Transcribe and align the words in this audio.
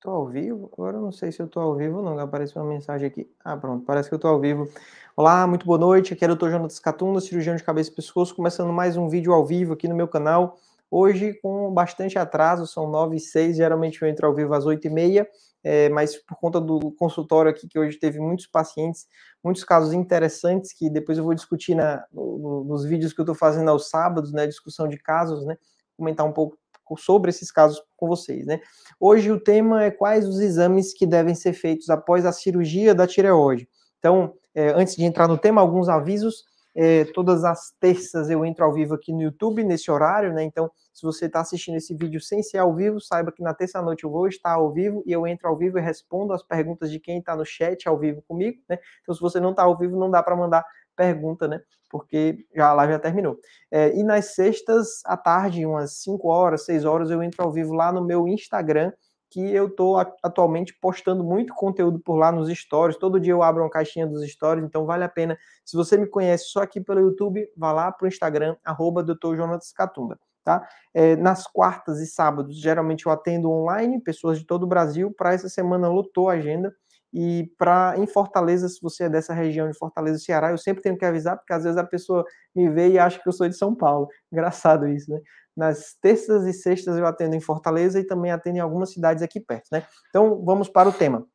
Estou 0.00 0.14
ao 0.14 0.26
vivo? 0.26 0.70
Agora 0.72 0.96
eu 0.96 1.02
não 1.02 1.12
sei 1.12 1.30
se 1.30 1.42
eu 1.42 1.46
estou 1.46 1.62
ao 1.62 1.76
vivo 1.76 2.00
não, 2.00 2.18
apareceu 2.18 2.62
uma 2.62 2.70
mensagem 2.70 3.06
aqui. 3.06 3.30
Ah, 3.44 3.54
pronto, 3.54 3.84
parece 3.84 4.08
que 4.08 4.14
eu 4.14 4.16
estou 4.16 4.30
ao 4.30 4.40
vivo. 4.40 4.66
Olá, 5.14 5.46
muito 5.46 5.66
boa 5.66 5.76
noite, 5.76 6.14
aqui 6.14 6.24
é 6.24 6.30
o 6.30 6.34
Dr. 6.34 6.48
Jonas 6.48 6.78
Catunda, 6.78 7.20
cirurgião 7.20 7.54
de 7.54 7.62
cabeça 7.62 7.90
e 7.90 7.94
pescoço, 7.94 8.34
começando 8.34 8.72
mais 8.72 8.96
um 8.96 9.10
vídeo 9.10 9.30
ao 9.30 9.44
vivo 9.44 9.74
aqui 9.74 9.86
no 9.86 9.94
meu 9.94 10.08
canal. 10.08 10.56
Hoje 10.90 11.34
com 11.42 11.70
bastante 11.74 12.18
atraso, 12.18 12.66
são 12.66 12.88
9 12.88 13.16
e 13.16 13.20
6, 13.20 13.58
geralmente 13.58 14.00
eu 14.00 14.08
entro 14.08 14.26
ao 14.26 14.34
vivo 14.34 14.54
às 14.54 14.64
8 14.64 14.86
e 14.86 14.88
meia, 14.88 15.28
é, 15.62 15.90
mas 15.90 16.16
por 16.16 16.38
conta 16.38 16.58
do 16.58 16.92
consultório 16.92 17.50
aqui, 17.50 17.68
que 17.68 17.78
hoje 17.78 17.98
teve 17.98 18.18
muitos 18.20 18.46
pacientes, 18.46 19.06
muitos 19.44 19.64
casos 19.64 19.92
interessantes, 19.92 20.72
que 20.72 20.88
depois 20.88 21.18
eu 21.18 21.24
vou 21.24 21.34
discutir 21.34 21.74
na, 21.74 22.02
no, 22.10 22.64
nos 22.64 22.86
vídeos 22.86 23.12
que 23.12 23.20
eu 23.20 23.24
estou 23.24 23.34
fazendo 23.34 23.68
aos 23.68 23.90
sábados, 23.90 24.32
né, 24.32 24.46
discussão 24.46 24.88
de 24.88 24.96
casos, 24.96 25.44
né, 25.44 25.58
comentar 25.94 26.24
um 26.24 26.32
pouco 26.32 26.56
sobre 26.96 27.30
esses 27.30 27.50
casos 27.50 27.82
com 27.96 28.06
vocês, 28.06 28.46
né? 28.46 28.60
Hoje 28.98 29.30
o 29.30 29.40
tema 29.40 29.84
é 29.84 29.90
quais 29.90 30.26
os 30.26 30.40
exames 30.40 30.92
que 30.92 31.06
devem 31.06 31.34
ser 31.34 31.52
feitos 31.52 31.90
após 31.90 32.24
a 32.26 32.32
cirurgia 32.32 32.94
da 32.94 33.06
tireoide. 33.06 33.68
Então, 33.98 34.34
é, 34.54 34.70
antes 34.70 34.96
de 34.96 35.04
entrar 35.04 35.28
no 35.28 35.38
tema, 35.38 35.60
alguns 35.60 35.88
avisos. 35.88 36.48
É, 36.72 37.04
todas 37.06 37.42
as 37.42 37.72
terças 37.80 38.30
eu 38.30 38.44
entro 38.44 38.64
ao 38.64 38.72
vivo 38.72 38.94
aqui 38.94 39.12
no 39.12 39.20
YouTube, 39.20 39.64
nesse 39.64 39.90
horário, 39.90 40.32
né? 40.32 40.44
Então, 40.44 40.70
se 40.92 41.02
você 41.02 41.26
está 41.26 41.40
assistindo 41.40 41.76
esse 41.76 41.94
vídeo 41.94 42.20
sem 42.20 42.44
ser 42.44 42.58
ao 42.58 42.72
vivo, 42.72 43.00
saiba 43.00 43.32
que 43.32 43.42
na 43.42 43.52
terça-noite 43.52 44.04
eu 44.04 44.10
vou 44.10 44.28
estar 44.28 44.52
ao 44.52 44.72
vivo 44.72 45.02
e 45.04 45.10
eu 45.10 45.26
entro 45.26 45.48
ao 45.48 45.56
vivo 45.56 45.78
e 45.78 45.80
respondo 45.80 46.32
as 46.32 46.44
perguntas 46.44 46.90
de 46.90 47.00
quem 47.00 47.18
está 47.18 47.34
no 47.34 47.44
chat 47.44 47.88
ao 47.88 47.98
vivo 47.98 48.22
comigo, 48.22 48.62
né? 48.68 48.78
Então, 49.02 49.12
se 49.14 49.20
você 49.20 49.40
não 49.40 49.50
está 49.50 49.64
ao 49.64 49.76
vivo, 49.76 49.98
não 49.98 50.08
dá 50.08 50.22
para 50.22 50.36
mandar 50.36 50.64
pergunta, 51.00 51.48
né? 51.48 51.62
Porque 51.88 52.44
já 52.54 52.68
a 52.68 52.74
live 52.74 52.92
já 52.92 52.98
terminou. 52.98 53.38
É, 53.70 53.96
e 53.96 54.02
nas 54.02 54.34
sextas 54.34 55.00
à 55.06 55.16
tarde, 55.16 55.64
umas 55.64 56.02
5 56.02 56.28
horas, 56.28 56.66
6 56.66 56.84
horas, 56.84 57.10
eu 57.10 57.22
entro 57.22 57.42
ao 57.42 57.50
vivo 57.50 57.72
lá 57.72 57.90
no 57.90 58.04
meu 58.04 58.28
Instagram, 58.28 58.92
que 59.30 59.40
eu 59.40 59.68
estou 59.68 59.96
atualmente 60.22 60.76
postando 60.78 61.24
muito 61.24 61.54
conteúdo 61.54 61.98
por 61.98 62.16
lá 62.16 62.30
nos 62.30 62.50
stories. 62.50 62.98
Todo 62.98 63.18
dia 63.18 63.32
eu 63.32 63.42
abro 63.42 63.62
uma 63.62 63.70
caixinha 63.70 64.06
dos 64.06 64.28
stories, 64.30 64.64
então 64.64 64.84
vale 64.84 65.04
a 65.04 65.08
pena. 65.08 65.38
Se 65.64 65.74
você 65.74 65.96
me 65.96 66.06
conhece 66.06 66.50
só 66.50 66.62
aqui 66.62 66.80
pelo 66.80 67.00
YouTube, 67.00 67.48
vá 67.56 67.72
lá 67.72 67.90
para 67.90 68.04
o 68.04 68.08
Instagram, 68.08 68.56
arroba 68.62 69.02
Dr. 69.02 69.36
Jonas 69.36 69.72
Catumba. 69.72 70.18
Tá? 70.44 70.66
É, 70.92 71.16
nas 71.16 71.46
quartas 71.46 72.00
e 72.00 72.06
sábados, 72.06 72.60
geralmente 72.60 73.06
eu 73.06 73.12
atendo 73.12 73.50
online, 73.50 74.00
pessoas 74.00 74.38
de 74.38 74.44
todo 74.44 74.64
o 74.64 74.66
Brasil. 74.66 75.14
Para 75.16 75.32
essa 75.32 75.48
semana 75.48 75.88
lotou 75.88 76.28
a 76.28 76.34
agenda. 76.34 76.74
E 77.12 77.50
para 77.58 77.94
em 77.98 78.06
Fortaleza, 78.06 78.68
se 78.68 78.80
você 78.80 79.04
é 79.04 79.08
dessa 79.08 79.34
região 79.34 79.68
de 79.68 79.76
Fortaleza, 79.76 80.18
Ceará, 80.18 80.50
eu 80.50 80.58
sempre 80.58 80.82
tenho 80.82 80.96
que 80.96 81.04
avisar, 81.04 81.36
porque 81.36 81.52
às 81.52 81.64
vezes 81.64 81.76
a 81.76 81.84
pessoa 81.84 82.24
me 82.54 82.68
vê 82.68 82.90
e 82.90 82.98
acha 82.98 83.20
que 83.20 83.28
eu 83.28 83.32
sou 83.32 83.48
de 83.48 83.56
São 83.56 83.74
Paulo. 83.74 84.08
Engraçado 84.32 84.86
isso, 84.88 85.10
né? 85.10 85.20
Nas 85.56 85.94
terças 86.00 86.46
e 86.46 86.52
sextas 86.52 86.96
eu 86.96 87.04
atendo 87.04 87.34
em 87.34 87.40
Fortaleza 87.40 87.98
e 87.98 88.04
também 88.04 88.30
atendo 88.30 88.58
em 88.58 88.60
algumas 88.60 88.92
cidades 88.92 89.22
aqui 89.22 89.40
perto, 89.40 89.68
né? 89.72 89.84
Então, 90.08 90.42
vamos 90.44 90.68
para 90.68 90.88
o 90.88 90.92
tema. 90.92 91.26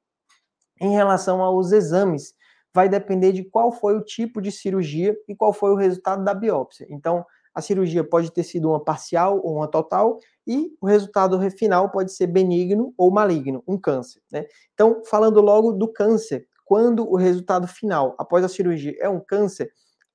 Em 0.80 0.92
relação 0.92 1.42
aos 1.42 1.72
exames, 1.72 2.34
vai 2.74 2.90
depender 2.90 3.32
de 3.32 3.44
qual 3.44 3.72
foi 3.72 3.96
o 3.96 4.04
tipo 4.04 4.42
de 4.42 4.52
cirurgia 4.52 5.16
e 5.28 5.36
qual 5.36 5.54
foi 5.54 5.72
o 5.72 5.76
resultado 5.76 6.24
da 6.24 6.34
biópsia. 6.34 6.86
Então, 6.90 7.26
a 7.54 7.62
cirurgia 7.62 8.04
pode 8.04 8.32
ter 8.32 8.44
sido 8.44 8.70
uma 8.70 8.84
parcial 8.84 9.40
ou 9.42 9.56
uma 9.56 9.68
total, 9.68 10.20
e 10.48 10.72
o 10.80 10.86
resultado 10.86 11.40
final 11.52 11.90
pode 11.90 12.12
ser 12.14 12.28
benigno 12.28 12.94
ou 12.98 13.12
maligno, 13.12 13.64
um 13.68 13.78
câncer. 13.78 14.22
Né? 14.32 14.46
Então, 14.74 15.02
falando 15.06 15.42
logo 15.42 15.72
do 15.72 15.88
câncer, 15.88 16.48
quando 16.64 17.08
o 17.10 17.16
resultado 17.16 17.68
final 17.68 18.16
após 18.18 18.44
a 18.44 18.50
cirurgia 18.50 18.96
é 19.00 19.08
um 19.08 19.20
câncer, 19.20 19.72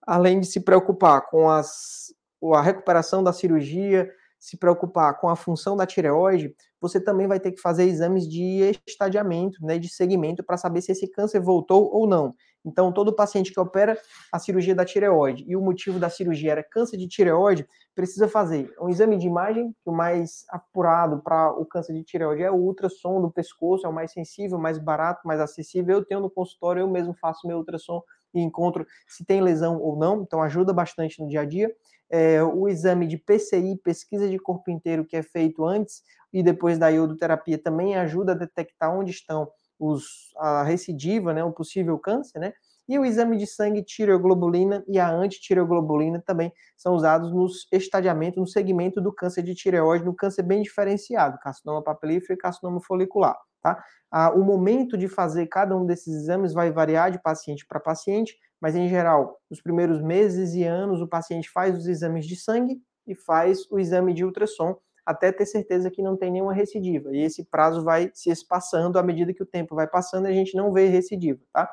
além 0.07 0.41
de 0.41 0.47
se 0.47 0.61
preocupar 0.61 1.29
com 1.29 1.49
as, 1.49 2.13
a 2.55 2.61
recuperação 2.61 3.23
da 3.23 3.33
cirurgia, 3.33 4.11
se 4.41 4.57
preocupar 4.57 5.21
com 5.21 5.29
a 5.29 5.37
função 5.37 5.77
da 5.77 5.87
tireoide, 5.87 6.55
você 6.81 6.99
também 6.99 7.29
vai 7.29 7.39
ter 7.39 7.53
que 7.53 7.61
fazer 7.61 7.85
exames 7.85 8.27
de 8.27 8.73
estadiamento, 8.89 9.63
né, 9.63 9.79
de 9.79 9.89
segmento, 9.89 10.43
para 10.43 10.57
saber 10.57 10.81
se 10.81 10.91
esse 10.91 11.07
câncer 11.07 11.41
voltou 11.41 11.91
ou 11.93 12.07
não. 12.09 12.35
Então, 12.65 12.93
todo 12.93 13.15
paciente 13.15 13.53
que 13.53 13.61
opera 13.61 13.99
a 14.33 14.39
cirurgia 14.39 14.75
da 14.75 14.85
tireoide 14.85 15.45
e 15.47 15.57
o 15.57 15.61
motivo 15.61 15.99
da 15.99 16.09
cirurgia 16.11 16.53
era 16.53 16.65
câncer 16.65 16.97
de 16.97 17.07
tireoide, 17.07 17.67
precisa 17.95 18.29
fazer 18.29 18.75
um 18.81 18.89
exame 18.89 19.19
de 19.19 19.27
imagem, 19.27 19.73
que 19.83 19.91
o 19.91 19.93
mais 19.93 20.45
apurado 20.49 21.23
para 21.23 21.53
o 21.53 21.67
câncer 21.67 21.93
de 21.93 22.03
tireoide 22.03 22.43
é 22.43 22.51
o 22.51 22.57
ultrassom 22.57 23.21
do 23.21 23.31
pescoço, 23.31 23.87
é 23.87 23.89
o 23.89 23.93
mais 23.93 24.13
sensível, 24.13 24.59
mais 24.59 24.79
barato, 24.79 25.27
mais 25.27 25.41
acessível. 25.41 25.97
Eu 25.99 26.05
tenho 26.05 26.21
no 26.21 26.31
consultório, 26.31 26.81
eu 26.81 26.89
mesmo 26.89 27.15
faço 27.15 27.47
meu 27.47 27.59
ultrassom 27.59 28.03
e 28.35 28.41
encontro 28.41 28.87
se 29.09 29.25
tem 29.25 29.41
lesão 29.41 29.81
ou 29.81 29.97
não, 29.97 30.23
então 30.23 30.43
ajuda 30.43 30.73
bastante 30.73 31.21
no 31.21 31.29
dia 31.29 31.41
a 31.41 31.45
dia. 31.45 31.75
É, 32.11 32.43
o 32.43 32.69
exame 32.69 33.07
de 33.07 33.17
PCI, 33.17 33.77
pesquisa 33.83 34.29
de 34.29 34.39
corpo 34.39 34.71
inteiro, 34.71 35.05
que 35.05 35.17
é 35.17 35.23
feito 35.23 35.65
antes 35.65 36.03
e 36.33 36.43
depois 36.43 36.79
da 36.79 36.89
iodoterapia, 36.89 37.59
também 37.59 37.97
ajuda 37.97 38.33
a 38.33 38.35
detectar 38.35 38.93
onde 38.93 39.11
estão 39.11 39.49
os, 39.79 40.33
a 40.37 40.63
recidiva, 40.63 41.33
né, 41.33 41.43
o 41.43 41.53
possível 41.53 41.99
câncer, 41.99 42.39
né? 42.39 42.53
E 42.89 42.99
o 42.99 43.05
exame 43.05 43.37
de 43.37 43.47
sangue 43.47 43.85
tireoglobulina 43.85 44.85
e 44.89 44.99
a 44.99 45.09
antitireoglobulina 45.09 46.21
também 46.27 46.53
são 46.77 46.95
usados 46.95 47.33
no 47.33 47.47
estadiamento, 47.73 48.41
no 48.41 48.47
segmento 48.49 49.01
do 49.01 49.13
câncer 49.13 49.43
de 49.43 49.55
tireoide, 49.55 50.05
no 50.05 50.13
câncer 50.13 50.43
bem 50.43 50.61
diferenciado, 50.61 51.39
carcinoma 51.39 51.85
papilífero 51.85 52.35
e 52.35 52.37
carcinoma 52.37 52.81
folicular, 52.81 53.39
tá? 53.63 53.81
Ah, 54.11 54.33
o 54.33 54.43
momento 54.43 54.99
de 54.99 55.07
fazer 55.07 55.47
cada 55.47 55.77
um 55.77 55.87
desses 55.87 56.13
exames 56.13 56.53
vai 56.53 56.73
variar 56.73 57.13
de 57.13 57.23
paciente 57.23 57.65
para 57.65 57.79
paciente, 57.79 58.37
mas 58.61 58.77
em 58.77 58.89
geral, 58.89 59.41
nos 59.51 59.61
primeiros 59.61 60.01
meses 60.03 60.55
e 60.55 60.65
anos, 60.65 61.01
o 61.01 61.09
paciente 61.09 61.51
faz 61.51 61.77
os 61.77 61.87
exames 61.87 62.27
de 62.27 62.37
sangue 62.37 62.81
e 63.07 63.15
faz 63.15 63.67
o 63.71 63.79
exame 63.79 64.13
de 64.13 64.25
ultrassom 64.25 64.77
até 65.05 65.33
ter 65.33 65.47
certeza 65.47 65.91
que 65.91 66.03
não 66.03 66.17
tem 66.17 66.31
nenhuma 66.31 66.53
recidiva. 66.53 67.15
E 67.15 67.23
esse 67.23 67.45
prazo 67.45 67.83
vai 67.83 68.11
se 68.15 68.31
espaçando 68.31 68.99
à 68.99 69.03
medida 69.03 69.33
que 69.33 69.43
o 69.43 69.47
tempo 69.47 69.75
vai 69.75 69.87
passando 69.87 70.27
e 70.27 70.31
a 70.31 70.35
gente 70.35 70.57
não 70.57 70.73
vê 70.73 70.87
recidiva, 70.87 71.41
tá? 71.53 71.69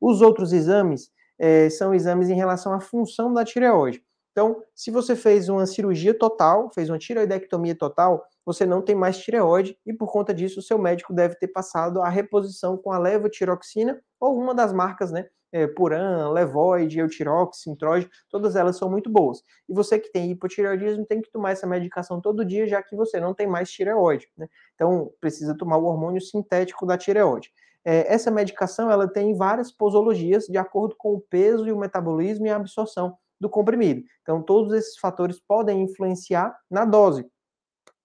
Os 0.00 0.20
outros 0.20 0.52
exames 0.52 1.10
é, 1.38 1.68
são 1.70 1.94
exames 1.94 2.28
em 2.28 2.34
relação 2.34 2.72
à 2.72 2.80
função 2.80 3.32
da 3.32 3.44
tireoide. 3.44 4.02
Então, 4.32 4.62
se 4.74 4.90
você 4.90 5.14
fez 5.14 5.48
uma 5.48 5.66
cirurgia 5.66 6.18
total, 6.18 6.70
fez 6.74 6.88
uma 6.88 6.98
tireoidectomia 6.98 7.74
total, 7.74 8.26
você 8.44 8.64
não 8.64 8.80
tem 8.80 8.94
mais 8.96 9.18
tireoide 9.18 9.78
e 9.86 9.92
por 9.92 10.10
conta 10.10 10.32
disso 10.32 10.58
o 10.58 10.62
seu 10.62 10.78
médico 10.78 11.12
deve 11.12 11.34
ter 11.36 11.48
passado 11.48 12.00
a 12.00 12.08
reposição 12.08 12.76
com 12.78 12.90
a 12.90 12.98
levotiroxina 12.98 14.00
ou 14.18 14.38
uma 14.38 14.54
das 14.54 14.72
marcas, 14.72 15.12
né, 15.12 15.28
é, 15.52 15.66
Puran, 15.66 16.30
Levoid, 16.30 16.98
Eutirox, 16.98 17.58
Sintroid, 17.58 18.08
todas 18.30 18.56
elas 18.56 18.76
são 18.76 18.90
muito 18.90 19.10
boas. 19.10 19.42
E 19.68 19.74
você 19.74 19.98
que 19.98 20.10
tem 20.10 20.30
hipotireoidismo 20.30 21.04
tem 21.04 21.20
que 21.20 21.30
tomar 21.30 21.50
essa 21.50 21.66
medicação 21.66 22.20
todo 22.20 22.44
dia, 22.44 22.66
já 22.66 22.82
que 22.82 22.96
você 22.96 23.20
não 23.20 23.34
tem 23.34 23.46
mais 23.46 23.70
tireoide. 23.70 24.28
Né? 24.36 24.48
Então, 24.74 25.12
precisa 25.20 25.56
tomar 25.56 25.76
o 25.76 25.84
hormônio 25.84 26.20
sintético 26.20 26.86
da 26.86 26.96
tireoide. 26.96 27.52
É, 27.84 28.12
essa 28.12 28.30
medicação 28.30 28.90
ela 28.90 29.06
tem 29.08 29.34
várias 29.36 29.70
posologias 29.70 30.46
de 30.46 30.56
acordo 30.56 30.94
com 30.96 31.14
o 31.14 31.20
peso 31.20 31.66
e 31.66 31.72
o 31.72 31.78
metabolismo 31.78 32.46
e 32.46 32.50
a 32.50 32.56
absorção 32.56 33.16
do 33.40 33.50
comprimido. 33.50 34.04
Então, 34.22 34.40
todos 34.40 34.72
esses 34.72 34.96
fatores 34.98 35.40
podem 35.40 35.82
influenciar 35.82 36.56
na 36.70 36.84
dose. 36.84 37.26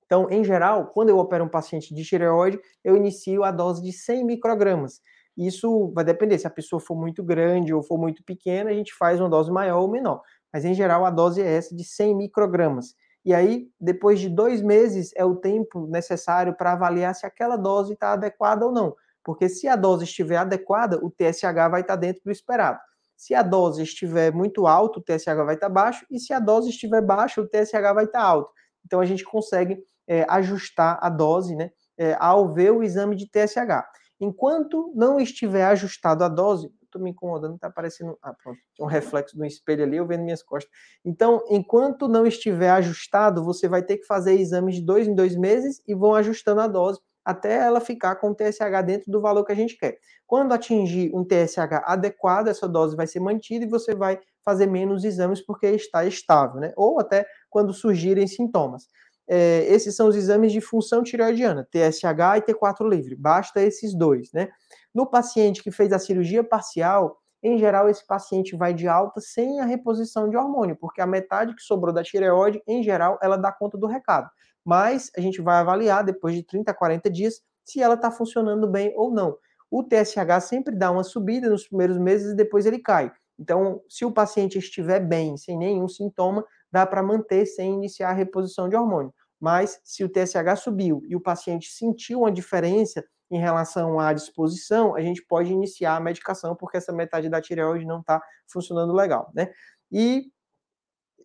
Então, 0.05 0.29
em 0.31 0.43
geral, 0.43 0.87
quando 0.87 1.09
eu 1.09 1.19
opero 1.19 1.43
um 1.43 1.49
paciente 1.49 1.93
de 1.93 2.03
tireoide, 2.03 2.59
eu 2.83 2.95
inicio 2.95 3.43
a 3.43 3.51
dose 3.51 3.83
de 3.83 3.91
100 3.91 4.25
microgramas. 4.25 5.01
Isso 5.37 5.91
vai 5.93 6.03
depender, 6.03 6.39
se 6.39 6.47
a 6.47 6.49
pessoa 6.49 6.79
for 6.79 6.95
muito 6.95 7.23
grande 7.23 7.73
ou 7.73 7.83
for 7.83 7.97
muito 7.97 8.23
pequena, 8.23 8.71
a 8.71 8.73
gente 8.73 8.93
faz 8.95 9.19
uma 9.19 9.29
dose 9.29 9.51
maior 9.51 9.81
ou 9.81 9.91
menor. 9.91 10.21
Mas 10.51 10.65
em 10.65 10.73
geral 10.73 11.05
a 11.05 11.11
dose 11.11 11.41
é 11.41 11.53
essa 11.53 11.75
de 11.75 11.83
100 11.83 12.15
microgramas. 12.15 12.95
E 13.23 13.33
aí, 13.33 13.67
depois 13.79 14.19
de 14.19 14.29
dois 14.29 14.61
meses, 14.61 15.11
é 15.15 15.23
o 15.23 15.35
tempo 15.35 15.85
necessário 15.87 16.55
para 16.55 16.71
avaliar 16.71 17.13
se 17.13 17.25
aquela 17.25 17.57
dose 17.57 17.93
está 17.93 18.13
adequada 18.13 18.65
ou 18.65 18.71
não. 18.71 18.95
Porque 19.23 19.49
se 19.49 19.67
a 19.67 19.75
dose 19.75 20.05
estiver 20.05 20.37
adequada, 20.37 20.97
o 21.03 21.11
TSH 21.11 21.69
vai 21.69 21.81
estar 21.81 21.93
tá 21.93 21.95
dentro 21.97 22.21
do 22.23 22.31
esperado. 22.31 22.79
Se 23.17 23.33
a 23.33 23.43
dose 23.43 23.83
estiver 23.83 24.31
muito 24.31 24.65
alta, 24.65 24.99
o 24.99 25.03
TSH 25.03 25.43
vai 25.45 25.55
estar 25.55 25.67
tá 25.67 25.69
baixo. 25.69 26.05
E 26.09 26.19
se 26.19 26.31
a 26.31 26.39
dose 26.39 26.69
estiver 26.69 27.01
baixa, 27.01 27.41
o 27.41 27.47
TSH 27.47 27.94
vai 27.94 28.06
estar 28.06 28.19
tá 28.19 28.23
alto. 28.23 28.50
Então 28.85 29.01
a 29.01 29.06
gente 29.06 29.25
consegue 29.25 29.77
é, 30.07 30.25
ajustar 30.29 30.97
a 31.01 31.09
dose 31.09 31.56
né, 31.56 31.71
é, 31.97 32.15
ao 32.19 32.53
ver 32.53 32.71
o 32.71 32.81
exame 32.81 33.15
de 33.15 33.29
TSH. 33.29 33.83
Enquanto 34.19 34.91
não 34.95 35.19
estiver 35.19 35.65
ajustado 35.65 36.23
a 36.23 36.27
dose, 36.27 36.71
estou 36.83 37.01
me 37.01 37.11
incomodando, 37.11 37.55
está 37.55 37.67
aparecendo. 37.67 38.17
Ah, 38.21 38.33
pronto, 38.33 38.59
um 38.79 38.85
reflexo 38.85 39.37
do 39.37 39.45
espelho 39.45 39.83
ali, 39.83 39.97
eu 39.97 40.07
vendo 40.07 40.23
minhas 40.23 40.41
costas. 40.41 40.71
Então, 41.05 41.43
enquanto 41.49 42.07
não 42.07 42.25
estiver 42.25 42.71
ajustado, 42.71 43.43
você 43.43 43.67
vai 43.67 43.83
ter 43.83 43.97
que 43.97 44.05
fazer 44.05 44.39
exames 44.39 44.75
de 44.75 44.81
dois 44.81 45.07
em 45.07 45.15
dois 45.15 45.35
meses 45.35 45.81
e 45.87 45.93
vão 45.93 46.15
ajustando 46.15 46.61
a 46.61 46.67
dose 46.67 46.99
até 47.23 47.57
ela 47.57 47.81
ficar 47.81 48.15
com 48.15 48.29
o 48.29 48.35
TSH 48.35 48.81
dentro 48.85 49.11
do 49.11 49.19
valor 49.19 49.43
que 49.43 49.51
a 49.51 49.55
gente 49.55 49.77
quer. 49.77 49.97
Quando 50.25 50.53
atingir 50.53 51.11
um 51.13 51.25
TSH 51.25 51.83
adequado, 51.83 52.47
essa 52.47 52.69
dose 52.69 52.95
vai 52.95 53.05
ser 53.05 53.19
mantida 53.19 53.65
e 53.65 53.69
você 53.69 53.93
vai 53.93 54.17
fazer 54.45 54.65
menos 54.65 55.03
exames 55.03 55.41
porque 55.45 55.67
está 55.67 56.05
estável, 56.05 56.61
né? 56.61 56.71
Ou 56.77 57.01
até 57.01 57.25
quando 57.49 57.73
surgirem 57.73 58.27
sintomas 58.27 58.87
é, 59.27 59.65
esses 59.68 59.95
são 59.95 60.07
os 60.07 60.15
exames 60.15 60.51
de 60.51 60.62
função 60.62 61.03
tireoidiana, 61.03 61.68
TSH 61.71 62.38
e 62.38 62.41
T4 62.41 62.88
livre, 62.88 63.15
basta 63.15 63.62
esses 63.62 63.94
dois, 63.94 64.31
né? 64.31 64.50
No 64.94 65.06
paciente 65.06 65.62
que 65.62 65.71
fez 65.71 65.91
a 65.91 66.00
cirurgia 66.00 66.44
parcial, 66.44 67.18
em 67.44 67.57
geral, 67.57 67.88
esse 67.88 68.06
paciente 68.06 68.56
vai 68.56 68.74
de 68.74 68.88
alta 68.88 69.21
sem 69.21 69.59
a 69.59 69.65
reposição 69.65 70.29
de 70.29 70.35
hormônio, 70.35 70.75
porque 70.75 71.01
a 71.01 71.06
metade 71.06 71.53
que 71.53 71.62
sobrou 71.62 71.94
da 71.94 72.03
tireoide, 72.03 72.62
em 72.68 72.81
geral, 72.81 73.19
ela 73.21 73.38
dá 73.38 73.51
conta 73.51 73.77
do 73.77 73.85
recado. 73.85 74.29
Mas 74.65 75.12
a 75.15 75.21
gente 75.21 75.41
vai 75.41 75.57
avaliar 75.57 76.03
depois 76.03 76.33
de 76.33 76.44
30, 76.44 76.74
40 76.74 77.09
dias 77.09 77.41
se 77.63 77.81
ela 77.81 77.94
está 77.94 78.09
funcionando 78.09 78.68
bem 78.68 78.91
ou 78.95 79.12
não. 79.12 79.38
O 79.69 79.83
TSH 79.83 80.41
sempre 80.41 80.75
dá 80.75 80.89
uma 80.89 81.03
subida 81.03 81.50
nos 81.50 81.68
primeiros 81.68 81.97
meses 81.97 82.31
e 82.31 82.35
depois 82.35 82.65
ele 82.65 82.79
cai. 82.79 83.12
Então, 83.39 83.81
se 83.88 84.03
o 84.03 84.12
paciente 84.12 84.57
estiver 84.57 85.00
bem, 85.00 85.38
sem 85.38 85.57
nenhum 85.57 85.88
sintoma, 85.88 86.44
dá 86.71 86.85
para 86.85 87.03
manter 87.03 87.45
sem 87.45 87.73
iniciar 87.73 88.09
a 88.09 88.13
reposição 88.13 88.67
de 88.69 88.75
hormônio. 88.75 89.13
Mas 89.39 89.79
se 89.83 90.03
o 90.03 90.09
TSH 90.09 90.61
subiu 90.63 91.01
e 91.07 91.15
o 91.15 91.21
paciente 91.21 91.69
sentiu 91.69 92.19
uma 92.19 92.31
diferença 92.31 93.03
em 93.29 93.39
relação 93.39 93.99
à 93.99 94.13
disposição, 94.13 94.95
a 94.95 95.01
gente 95.01 95.21
pode 95.25 95.51
iniciar 95.51 95.95
a 95.95 95.99
medicação 95.99 96.55
porque 96.55 96.77
essa 96.77 96.93
metade 96.93 97.29
da 97.29 97.41
tireoide 97.41 97.85
não 97.85 97.99
está 97.99 98.21
funcionando 98.47 98.93
legal, 98.93 99.31
né? 99.35 99.51
E 99.91 100.31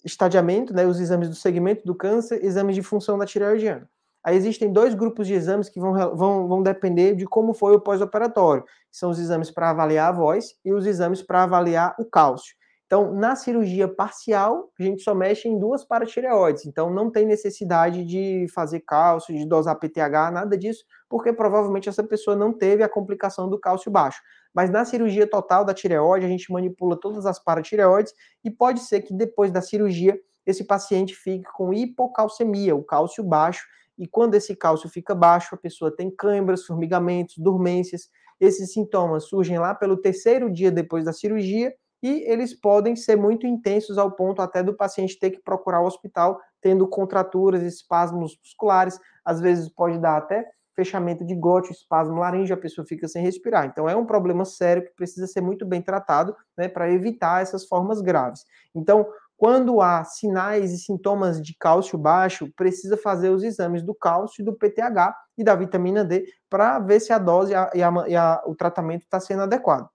estadiamento, 0.04 0.74
né, 0.74 0.84
os 0.84 0.98
exames 0.98 1.28
do 1.28 1.34
segmento 1.34 1.84
do 1.84 1.94
câncer, 1.94 2.44
exames 2.44 2.74
de 2.74 2.82
função 2.82 3.16
da 3.16 3.24
tireoidiana. 3.24 3.88
Aí 4.24 4.36
existem 4.36 4.72
dois 4.72 4.94
grupos 4.94 5.26
de 5.26 5.34
exames 5.34 5.68
que 5.68 5.80
vão, 5.80 6.16
vão, 6.16 6.48
vão 6.48 6.62
depender 6.62 7.14
de 7.14 7.24
como 7.24 7.52
foi 7.54 7.74
o 7.74 7.80
pós-operatório, 7.80 8.64
são 8.90 9.10
os 9.10 9.18
exames 9.18 9.50
para 9.50 9.70
avaliar 9.70 10.08
a 10.08 10.12
voz 10.12 10.54
e 10.64 10.72
os 10.72 10.86
exames 10.86 11.22
para 11.22 11.42
avaliar 11.42 11.94
o 11.98 12.04
cálcio. 12.04 12.54
Então, 12.92 13.10
na 13.10 13.34
cirurgia 13.34 13.88
parcial, 13.88 14.70
a 14.78 14.82
gente 14.82 15.02
só 15.02 15.14
mexe 15.14 15.48
em 15.48 15.58
duas 15.58 15.82
paratireoides. 15.82 16.66
Então, 16.66 16.90
não 16.92 17.10
tem 17.10 17.24
necessidade 17.24 18.04
de 18.04 18.44
fazer 18.54 18.80
cálcio, 18.80 19.34
de 19.34 19.46
dosar 19.46 19.78
PTH, 19.78 20.30
nada 20.30 20.58
disso, 20.58 20.84
porque 21.08 21.32
provavelmente 21.32 21.88
essa 21.88 22.04
pessoa 22.04 22.36
não 22.36 22.52
teve 22.52 22.82
a 22.82 22.88
complicação 22.90 23.48
do 23.48 23.58
cálcio 23.58 23.90
baixo. 23.90 24.20
Mas 24.52 24.68
na 24.68 24.84
cirurgia 24.84 25.26
total 25.26 25.64
da 25.64 25.72
tireoide, 25.72 26.26
a 26.26 26.28
gente 26.28 26.52
manipula 26.52 26.94
todas 27.00 27.24
as 27.24 27.42
paratireoides 27.42 28.12
e 28.44 28.50
pode 28.50 28.80
ser 28.80 29.00
que 29.00 29.14
depois 29.14 29.50
da 29.50 29.62
cirurgia 29.62 30.20
esse 30.44 30.62
paciente 30.62 31.14
fique 31.14 31.50
com 31.54 31.72
hipocalcemia, 31.72 32.76
o 32.76 32.84
cálcio 32.84 33.24
baixo, 33.24 33.66
e 33.96 34.06
quando 34.06 34.34
esse 34.34 34.54
cálcio 34.54 34.90
fica 34.90 35.14
baixo, 35.14 35.54
a 35.54 35.58
pessoa 35.58 35.90
tem 35.90 36.14
câimbras, 36.14 36.66
formigamentos, 36.66 37.38
dormências. 37.38 38.10
Esses 38.38 38.70
sintomas 38.74 39.24
surgem 39.24 39.58
lá 39.58 39.74
pelo 39.74 39.96
terceiro 39.96 40.52
dia 40.52 40.70
depois 40.70 41.06
da 41.06 41.12
cirurgia 41.14 41.72
e 42.02 42.24
eles 42.30 42.52
podem 42.52 42.96
ser 42.96 43.16
muito 43.16 43.46
intensos 43.46 43.96
ao 43.96 44.10
ponto 44.10 44.42
até 44.42 44.62
do 44.62 44.74
paciente 44.74 45.18
ter 45.18 45.30
que 45.30 45.42
procurar 45.42 45.80
o 45.80 45.86
hospital 45.86 46.40
tendo 46.60 46.86
contraturas, 46.86 47.62
espasmos 47.62 48.38
musculares, 48.38 48.98
às 49.24 49.40
vezes 49.40 49.68
pode 49.68 49.98
dar 49.98 50.16
até 50.16 50.44
fechamento 50.74 51.24
de 51.24 51.34
glote, 51.34 51.72
espasmo 51.72 52.18
laríngeo, 52.18 52.54
a 52.54 52.58
pessoa 52.58 52.86
fica 52.86 53.06
sem 53.06 53.22
respirar. 53.22 53.66
Então 53.66 53.88
é 53.88 53.94
um 53.94 54.06
problema 54.06 54.44
sério 54.44 54.84
que 54.84 54.94
precisa 54.94 55.26
ser 55.26 55.40
muito 55.40 55.66
bem 55.66 55.82
tratado, 55.82 56.34
né, 56.56 56.68
para 56.68 56.90
evitar 56.90 57.42
essas 57.42 57.66
formas 57.66 58.00
graves. 58.00 58.44
Então, 58.74 59.06
quando 59.36 59.80
há 59.80 60.04
sinais 60.04 60.72
e 60.72 60.78
sintomas 60.78 61.42
de 61.42 61.54
cálcio 61.58 61.98
baixo, 61.98 62.50
precisa 62.56 62.96
fazer 62.96 63.28
os 63.28 63.42
exames 63.42 63.82
do 63.82 63.94
cálcio, 63.94 64.44
do 64.44 64.56
PTH 64.56 65.14
e 65.36 65.44
da 65.44 65.54
vitamina 65.54 66.04
D 66.04 66.24
para 66.48 66.78
ver 66.78 67.00
se 67.00 67.12
a 67.12 67.18
dose 67.18 67.52
e, 67.52 67.54
a, 67.54 67.70
e, 67.74 67.82
a, 67.82 67.92
e 68.08 68.16
a, 68.16 68.42
o 68.46 68.54
tratamento 68.54 69.02
está 69.02 69.18
sendo 69.18 69.42
adequado. 69.42 69.88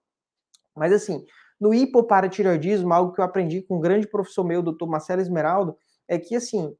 Mas 0.76 0.92
assim, 0.92 1.24
no 1.60 1.74
hipoparatireoidismo, 1.74 2.92
algo 2.92 3.12
que 3.12 3.20
eu 3.20 3.24
aprendi 3.24 3.62
com 3.62 3.76
um 3.76 3.80
grande 3.80 4.06
professor 4.06 4.44
meu, 4.44 4.62
doutor 4.62 4.88
Marcelo 4.88 5.20
Esmeraldo, 5.20 5.76
é 6.06 6.18
que, 6.18 6.34
assim, 6.34 6.74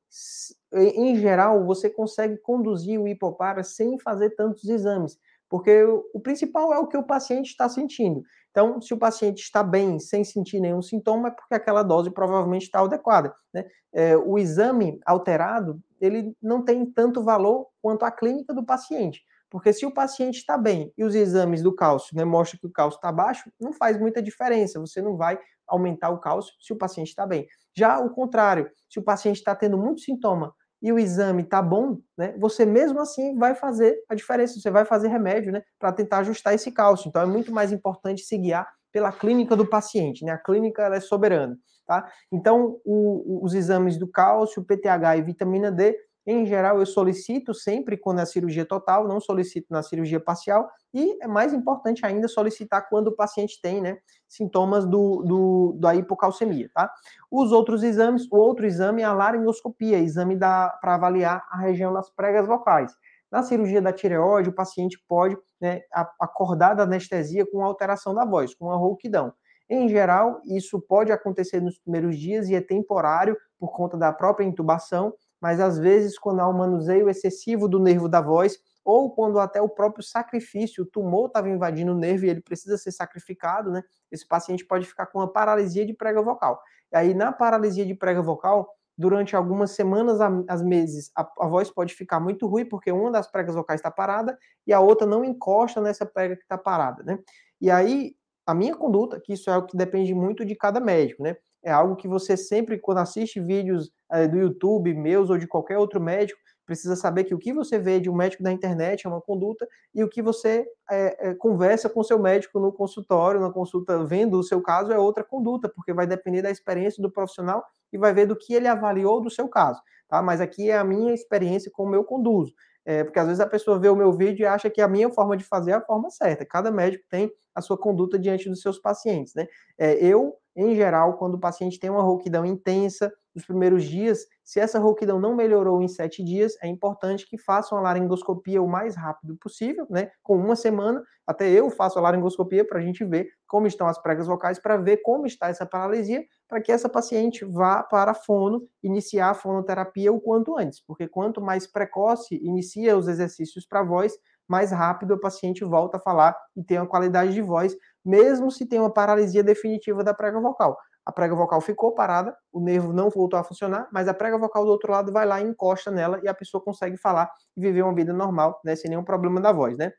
em 0.72 1.16
geral, 1.16 1.64
você 1.64 1.90
consegue 1.90 2.38
conduzir 2.38 3.00
o 3.00 3.06
hipopara 3.06 3.62
sem 3.62 3.98
fazer 3.98 4.30
tantos 4.30 4.64
exames, 4.68 5.18
porque 5.48 5.84
o 6.14 6.20
principal 6.20 6.72
é 6.72 6.78
o 6.78 6.86
que 6.86 6.96
o 6.96 7.02
paciente 7.02 7.48
está 7.48 7.68
sentindo. 7.68 8.22
Então, 8.50 8.80
se 8.80 8.92
o 8.92 8.98
paciente 8.98 9.42
está 9.42 9.62
bem, 9.62 9.98
sem 9.98 10.24
sentir 10.24 10.60
nenhum 10.60 10.82
sintoma, 10.82 11.28
é 11.28 11.30
porque 11.30 11.54
aquela 11.54 11.82
dose 11.82 12.10
provavelmente 12.10 12.62
está 12.62 12.80
adequada. 12.80 13.34
Né? 13.52 13.64
É, 13.92 14.16
o 14.16 14.38
exame 14.38 14.98
alterado, 15.06 15.80
ele 16.00 16.34
não 16.42 16.64
tem 16.64 16.84
tanto 16.86 17.22
valor 17.22 17.68
quanto 17.80 18.04
a 18.04 18.10
clínica 18.10 18.54
do 18.54 18.64
paciente. 18.64 19.22
Porque 19.50 19.72
se 19.72 19.86
o 19.86 19.92
paciente 19.92 20.36
está 20.36 20.58
bem 20.58 20.92
e 20.96 21.04
os 21.04 21.14
exames 21.14 21.62
do 21.62 21.74
cálcio 21.74 22.16
né, 22.16 22.24
mostram 22.24 22.60
que 22.60 22.66
o 22.66 22.72
cálcio 22.72 22.98
está 22.98 23.10
baixo, 23.10 23.50
não 23.60 23.72
faz 23.72 23.98
muita 23.98 24.22
diferença. 24.22 24.78
Você 24.80 25.00
não 25.00 25.16
vai 25.16 25.38
aumentar 25.66 26.10
o 26.10 26.18
cálcio 26.18 26.54
se 26.60 26.72
o 26.72 26.76
paciente 26.76 27.08
está 27.08 27.26
bem. 27.26 27.46
Já 27.76 27.98
o 27.98 28.10
contrário, 28.10 28.70
se 28.88 28.98
o 28.98 29.02
paciente 29.02 29.36
está 29.36 29.54
tendo 29.54 29.78
muito 29.78 30.00
sintoma 30.00 30.54
e 30.82 30.92
o 30.92 30.98
exame 30.98 31.42
está 31.42 31.60
bom, 31.60 31.98
né, 32.16 32.36
você 32.38 32.64
mesmo 32.64 33.00
assim 33.00 33.36
vai 33.36 33.54
fazer 33.54 33.98
a 34.08 34.14
diferença. 34.14 34.60
Você 34.60 34.70
vai 34.70 34.84
fazer 34.84 35.08
remédio 35.08 35.50
né, 35.50 35.62
para 35.78 35.92
tentar 35.92 36.18
ajustar 36.18 36.54
esse 36.54 36.70
cálcio. 36.70 37.08
Então 37.08 37.22
é 37.22 37.26
muito 37.26 37.52
mais 37.52 37.72
importante 37.72 38.22
se 38.22 38.36
guiar 38.36 38.68
pela 38.92 39.12
clínica 39.12 39.56
do 39.56 39.66
paciente. 39.66 40.24
Né? 40.24 40.32
A 40.32 40.38
clínica 40.38 40.94
é 40.94 41.00
soberana. 41.00 41.56
Tá? 41.86 42.06
Então, 42.30 42.78
o, 42.84 43.42
os 43.42 43.54
exames 43.54 43.96
do 43.96 44.06
cálcio, 44.06 44.62
PTH 44.62 45.16
e 45.16 45.22
vitamina 45.22 45.72
D 45.72 45.96
em 46.30 46.44
geral, 46.44 46.78
eu 46.78 46.84
solicito 46.84 47.54
sempre 47.54 47.96
quando 47.96 48.20
é 48.20 48.26
cirurgia 48.26 48.66
total, 48.66 49.08
não 49.08 49.18
solicito 49.18 49.68
na 49.70 49.82
cirurgia 49.82 50.20
parcial, 50.20 50.68
e 50.92 51.16
é 51.22 51.26
mais 51.26 51.54
importante 51.54 52.04
ainda 52.04 52.28
solicitar 52.28 52.86
quando 52.86 53.08
o 53.08 53.16
paciente 53.16 53.58
tem 53.62 53.80
né, 53.80 53.96
sintomas 54.28 54.84
do, 54.84 55.22
do, 55.22 55.72
da 55.78 55.94
hipocalcemia. 55.94 56.68
Tá? 56.74 56.92
Os 57.30 57.50
outros 57.50 57.82
exames, 57.82 58.30
o 58.30 58.36
outro 58.36 58.66
exame 58.66 59.00
é 59.00 59.06
a 59.06 59.12
laringoscopia, 59.14 59.98
exame 60.00 60.36
para 60.36 60.78
avaliar 60.82 61.46
a 61.50 61.60
região 61.60 61.94
das 61.94 62.10
pregas 62.10 62.46
vocais. 62.46 62.92
Na 63.32 63.42
cirurgia 63.42 63.80
da 63.80 63.90
tireoide, 63.90 64.50
o 64.50 64.54
paciente 64.54 65.02
pode 65.08 65.34
né, 65.58 65.80
acordar 66.20 66.74
da 66.74 66.82
anestesia 66.82 67.46
com 67.50 67.64
alteração 67.64 68.14
da 68.14 68.26
voz, 68.26 68.54
com 68.54 68.66
uma 68.66 68.76
rouquidão. 68.76 69.32
Em 69.70 69.88
geral, 69.88 70.42
isso 70.44 70.78
pode 70.78 71.10
acontecer 71.10 71.60
nos 71.60 71.78
primeiros 71.78 72.18
dias 72.18 72.50
e 72.50 72.54
é 72.54 72.60
temporário 72.60 73.34
por 73.58 73.72
conta 73.72 73.96
da 73.96 74.12
própria 74.12 74.46
intubação, 74.46 75.12
mas 75.40 75.60
às 75.60 75.78
vezes, 75.78 76.18
quando 76.18 76.40
há 76.40 76.48
um 76.48 76.56
manuseio 76.56 77.08
excessivo 77.08 77.68
do 77.68 77.78
nervo 77.78 78.08
da 78.08 78.20
voz, 78.20 78.58
ou 78.84 79.10
quando 79.10 79.38
até 79.38 79.60
o 79.60 79.68
próprio 79.68 80.02
sacrifício, 80.02 80.82
o 80.82 80.86
tumor 80.86 81.26
estava 81.26 81.48
invadindo 81.48 81.92
o 81.92 81.98
nervo 81.98 82.24
e 82.24 82.30
ele 82.30 82.40
precisa 82.40 82.78
ser 82.78 82.90
sacrificado, 82.90 83.70
né? 83.70 83.82
Esse 84.10 84.26
paciente 84.26 84.64
pode 84.64 84.86
ficar 84.86 85.06
com 85.06 85.18
uma 85.18 85.30
paralisia 85.30 85.84
de 85.84 85.92
prega 85.92 86.22
vocal. 86.22 86.60
E 86.92 86.96
aí, 86.96 87.14
na 87.14 87.30
paralisia 87.30 87.84
de 87.84 87.94
prega 87.94 88.22
vocal, 88.22 88.68
durante 88.96 89.36
algumas 89.36 89.72
semanas 89.72 90.18
às 90.48 90.62
meses, 90.62 91.10
a, 91.14 91.20
a, 91.20 91.46
voz 91.46 91.70
pode 91.70 91.94
ficar 91.94 92.18
muito 92.18 92.46
ruim, 92.46 92.64
porque 92.64 92.90
uma 92.90 93.12
das 93.12 93.30
pregas 93.30 93.54
vocais 93.54 93.78
está 93.78 93.90
parada 93.90 94.36
e 94.66 94.72
a 94.72 94.80
outra 94.80 95.06
não 95.06 95.24
encosta 95.24 95.80
nessa 95.80 96.04
prega 96.04 96.34
que 96.34 96.42
está 96.42 96.58
parada, 96.58 97.04
né? 97.04 97.18
E 97.60 97.70
aí, 97.70 98.16
a 98.46 98.54
minha 98.54 98.74
conduta, 98.74 99.20
que 99.20 99.34
isso 99.34 99.50
é 99.50 99.56
o 99.56 99.66
que 99.66 99.76
depende 99.76 100.14
muito 100.14 100.44
de 100.44 100.56
cada 100.56 100.80
médico, 100.80 101.22
né? 101.22 101.36
É 101.68 101.72
algo 101.72 101.96
que 101.96 102.08
você 102.08 102.34
sempre, 102.34 102.78
quando 102.78 102.98
assiste 102.98 103.38
vídeos 103.38 103.90
é, 104.10 104.26
do 104.26 104.38
YouTube, 104.38 104.94
meus 104.94 105.28
ou 105.28 105.36
de 105.36 105.46
qualquer 105.46 105.76
outro 105.76 106.00
médico, 106.00 106.40
precisa 106.64 106.96
saber 106.96 107.24
que 107.24 107.34
o 107.34 107.38
que 107.38 107.52
você 107.52 107.78
vê 107.78 108.00
de 108.00 108.08
um 108.08 108.14
médico 108.14 108.42
da 108.42 108.50
internet 108.50 109.06
é 109.06 109.08
uma 109.08 109.20
conduta 109.20 109.68
e 109.94 110.02
o 110.02 110.08
que 110.08 110.22
você 110.22 110.66
é, 110.90 111.28
é, 111.28 111.34
conversa 111.34 111.90
com 111.90 112.02
seu 112.02 112.18
médico 112.18 112.58
no 112.58 112.72
consultório, 112.72 113.38
na 113.38 113.50
consulta, 113.50 114.02
vendo 114.02 114.38
o 114.38 114.42
seu 114.42 114.62
caso, 114.62 114.92
é 114.92 114.98
outra 114.98 115.22
conduta, 115.22 115.68
porque 115.68 115.92
vai 115.92 116.06
depender 116.06 116.40
da 116.40 116.50
experiência 116.50 117.02
do 117.02 117.10
profissional 117.10 117.62
e 117.92 117.98
vai 117.98 118.14
ver 118.14 118.24
do 118.24 118.34
que 118.34 118.54
ele 118.54 118.66
avaliou 118.66 119.20
do 119.20 119.30
seu 119.30 119.46
caso, 119.46 119.78
tá? 120.08 120.22
Mas 120.22 120.40
aqui 120.40 120.70
é 120.70 120.78
a 120.78 120.84
minha 120.84 121.12
experiência 121.12 121.70
como 121.70 121.94
eu 121.94 122.02
conduzo. 122.02 122.54
É, 122.88 123.04
porque 123.04 123.18
às 123.18 123.26
vezes 123.26 123.38
a 123.38 123.46
pessoa 123.46 123.78
vê 123.78 123.90
o 123.90 123.94
meu 123.94 124.10
vídeo 124.10 124.44
e 124.44 124.46
acha 124.46 124.70
que 124.70 124.80
a 124.80 124.88
minha 124.88 125.10
forma 125.10 125.36
de 125.36 125.44
fazer 125.44 125.72
é 125.72 125.74
a 125.74 125.80
forma 125.82 126.08
certa. 126.08 126.46
Cada 126.46 126.70
médico 126.70 127.04
tem 127.10 127.30
a 127.54 127.60
sua 127.60 127.76
conduta 127.76 128.18
diante 128.18 128.48
dos 128.48 128.62
seus 128.62 128.78
pacientes, 128.78 129.34
né? 129.34 129.46
É, 129.76 130.02
eu, 130.02 130.34
em 130.56 130.74
geral, 130.74 131.18
quando 131.18 131.34
o 131.34 131.38
paciente 131.38 131.78
tem 131.78 131.90
uma 131.90 132.00
rouquidão 132.00 132.46
intensa, 132.46 133.12
nos 133.34 133.44
primeiros 133.44 133.84
dias, 133.84 134.20
se 134.48 134.58
essa 134.58 134.78
rouquidão 134.78 135.20
não 135.20 135.36
melhorou 135.36 135.82
em 135.82 135.88
sete 135.88 136.24
dias, 136.24 136.56
é 136.62 136.66
importante 136.66 137.26
que 137.28 137.36
façam 137.36 137.76
a 137.76 137.82
laringoscopia 137.82 138.62
o 138.62 138.66
mais 138.66 138.96
rápido 138.96 139.36
possível, 139.36 139.86
né? 139.90 140.10
Com 140.22 140.38
uma 140.38 140.56
semana, 140.56 141.04
até 141.26 141.50
eu 141.50 141.68
faço 141.68 141.98
a 141.98 142.00
laringoscopia 142.00 142.66
para 142.66 142.78
a 142.78 142.80
gente 142.80 143.04
ver 143.04 143.28
como 143.46 143.66
estão 143.66 143.86
as 143.86 144.00
pregas 144.00 144.26
vocais, 144.26 144.58
para 144.58 144.78
ver 144.78 145.02
como 145.02 145.26
está 145.26 145.48
essa 145.48 145.66
paralisia, 145.66 146.24
para 146.48 146.62
que 146.62 146.72
essa 146.72 146.88
paciente 146.88 147.44
vá 147.44 147.82
para 147.82 148.12
a 148.12 148.14
fono, 148.14 148.66
iniciar 148.82 149.28
a 149.28 149.34
fonoterapia 149.34 150.10
o 150.10 150.18
quanto 150.18 150.56
antes, 150.56 150.80
porque 150.80 151.06
quanto 151.06 151.42
mais 151.42 151.66
precoce 151.66 152.40
inicia 152.42 152.96
os 152.96 153.06
exercícios 153.06 153.66
para 153.66 153.82
voz, 153.82 154.14
mais 154.48 154.72
rápido 154.72 155.12
o 155.12 155.20
paciente 155.20 155.62
volta 155.62 155.98
a 155.98 156.00
falar 156.00 156.34
e 156.56 156.64
tem 156.64 156.78
uma 156.78 156.86
qualidade 156.86 157.34
de 157.34 157.42
voz, 157.42 157.76
mesmo 158.02 158.50
se 158.50 158.64
tem 158.64 158.80
uma 158.80 158.90
paralisia 158.90 159.44
definitiva 159.44 160.02
da 160.02 160.14
prega 160.14 160.40
vocal 160.40 160.78
a 161.08 161.12
prega 161.12 161.34
vocal 161.34 161.58
ficou 161.62 161.92
parada, 161.94 162.36
o 162.52 162.60
nervo 162.60 162.92
não 162.92 163.08
voltou 163.08 163.40
a 163.40 163.42
funcionar, 163.42 163.88
mas 163.90 164.08
a 164.08 164.12
prega 164.12 164.36
vocal 164.36 164.66
do 164.66 164.70
outro 164.70 164.92
lado 164.92 165.10
vai 165.10 165.24
lá 165.24 165.40
e 165.40 165.44
encosta 165.44 165.90
nela 165.90 166.20
e 166.22 166.28
a 166.28 166.34
pessoa 166.34 166.62
consegue 166.62 166.98
falar 166.98 167.32
e 167.56 167.62
viver 167.62 167.80
uma 167.80 167.94
vida 167.94 168.12
normal, 168.12 168.60
né, 168.62 168.76
sem 168.76 168.90
nenhum 168.90 169.02
problema 169.02 169.40
da 169.40 169.50
voz, 169.50 169.78
né? 169.78 169.90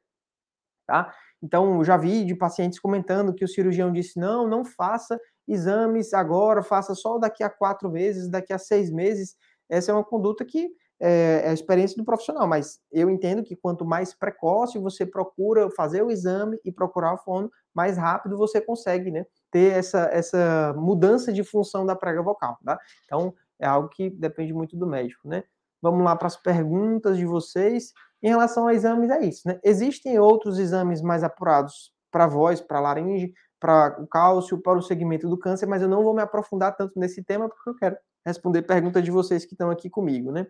Tá? 0.85 1.11
Então, 1.41 1.83
já 1.83 1.97
vi 1.97 2.23
de 2.23 2.35
pacientes 2.35 2.79
comentando 2.79 3.33
que 3.33 3.43
o 3.43 3.47
cirurgião 3.47 3.91
disse: 3.91 4.19
não, 4.19 4.47
não 4.47 4.63
faça 4.63 5.19
exames 5.47 6.13
agora, 6.13 6.61
faça 6.61 6.93
só 6.93 7.17
daqui 7.17 7.43
a 7.43 7.49
quatro 7.49 7.89
meses, 7.89 8.29
daqui 8.29 8.53
a 8.53 8.59
seis 8.59 8.91
meses. 8.91 9.35
Essa 9.67 9.91
é 9.91 9.95
uma 9.95 10.03
conduta 10.03 10.45
que 10.45 10.69
é, 10.99 11.41
é 11.43 11.49
a 11.49 11.53
experiência 11.53 11.97
do 11.97 12.05
profissional, 12.05 12.47
mas 12.47 12.77
eu 12.91 13.09
entendo 13.09 13.43
que 13.43 13.55
quanto 13.55 13.83
mais 13.83 14.13
precoce 14.13 14.77
você 14.77 15.07
procura 15.07 15.71
fazer 15.71 16.03
o 16.03 16.11
exame 16.11 16.59
e 16.63 16.71
procurar 16.71 17.15
o 17.15 17.17
fono, 17.17 17.49
mais 17.73 17.97
rápido 17.97 18.37
você 18.37 18.61
consegue, 18.61 19.09
né? 19.09 19.25
Ter 19.51 19.74
essa, 19.74 20.10
essa 20.12 20.74
mudança 20.77 21.32
de 21.34 21.44
função 21.44 21.86
da 21.86 21.96
prega 21.96 22.22
vocal, 22.22 22.58
tá? 22.63 22.79
Então, 23.06 23.34
é 23.60 23.68
algo 23.68 23.89
que 23.89 24.10
depende 24.10 24.53
muito 24.53 24.77
do 24.77 24.88
médico, 24.88 25.27
né? 25.27 25.44
Vamos 25.82 26.03
lá 26.03 26.15
para 26.15 26.27
as 26.27 26.38
perguntas 26.38 27.18
de 27.18 27.25
vocês. 27.25 27.94
Em 28.22 28.29
relação 28.29 28.68
a 28.68 28.74
exames, 28.74 29.10
é 29.10 29.24
isso, 29.24 29.48
né? 29.48 29.60
Existem 29.63 30.20
outros 30.20 30.60
exames 30.60 31.01
mais 31.01 31.24
apurados 31.24 31.94
para 32.12 32.27
voz, 32.27 32.62
para 32.62 32.79
laringe, 32.79 33.34
para 33.60 34.01
o 34.01 34.08
cálcio, 34.08 34.62
para 34.62 34.77
o 34.77 34.82
segmento 34.82 35.27
do 35.29 35.38
câncer, 35.38 35.65
mas 35.65 35.82
eu 35.82 35.88
não 35.88 36.03
vou 36.03 36.13
me 36.13 36.22
aprofundar 36.22 36.75
tanto 36.75 36.98
nesse 37.00 37.24
tema 37.24 37.50
porque 37.50 37.70
eu 37.70 37.75
quero 37.75 37.98
responder 38.25 38.62
perguntas 38.63 39.03
de 39.03 39.12
vocês 39.12 39.46
que 39.46 39.53
estão 39.53 39.70
aqui 39.70 39.89
comigo, 39.89 40.32
né? 40.32 40.48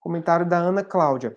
Comentário 0.00 0.48
da 0.48 0.58
Ana 0.58 0.84
Cláudia. 0.84 1.36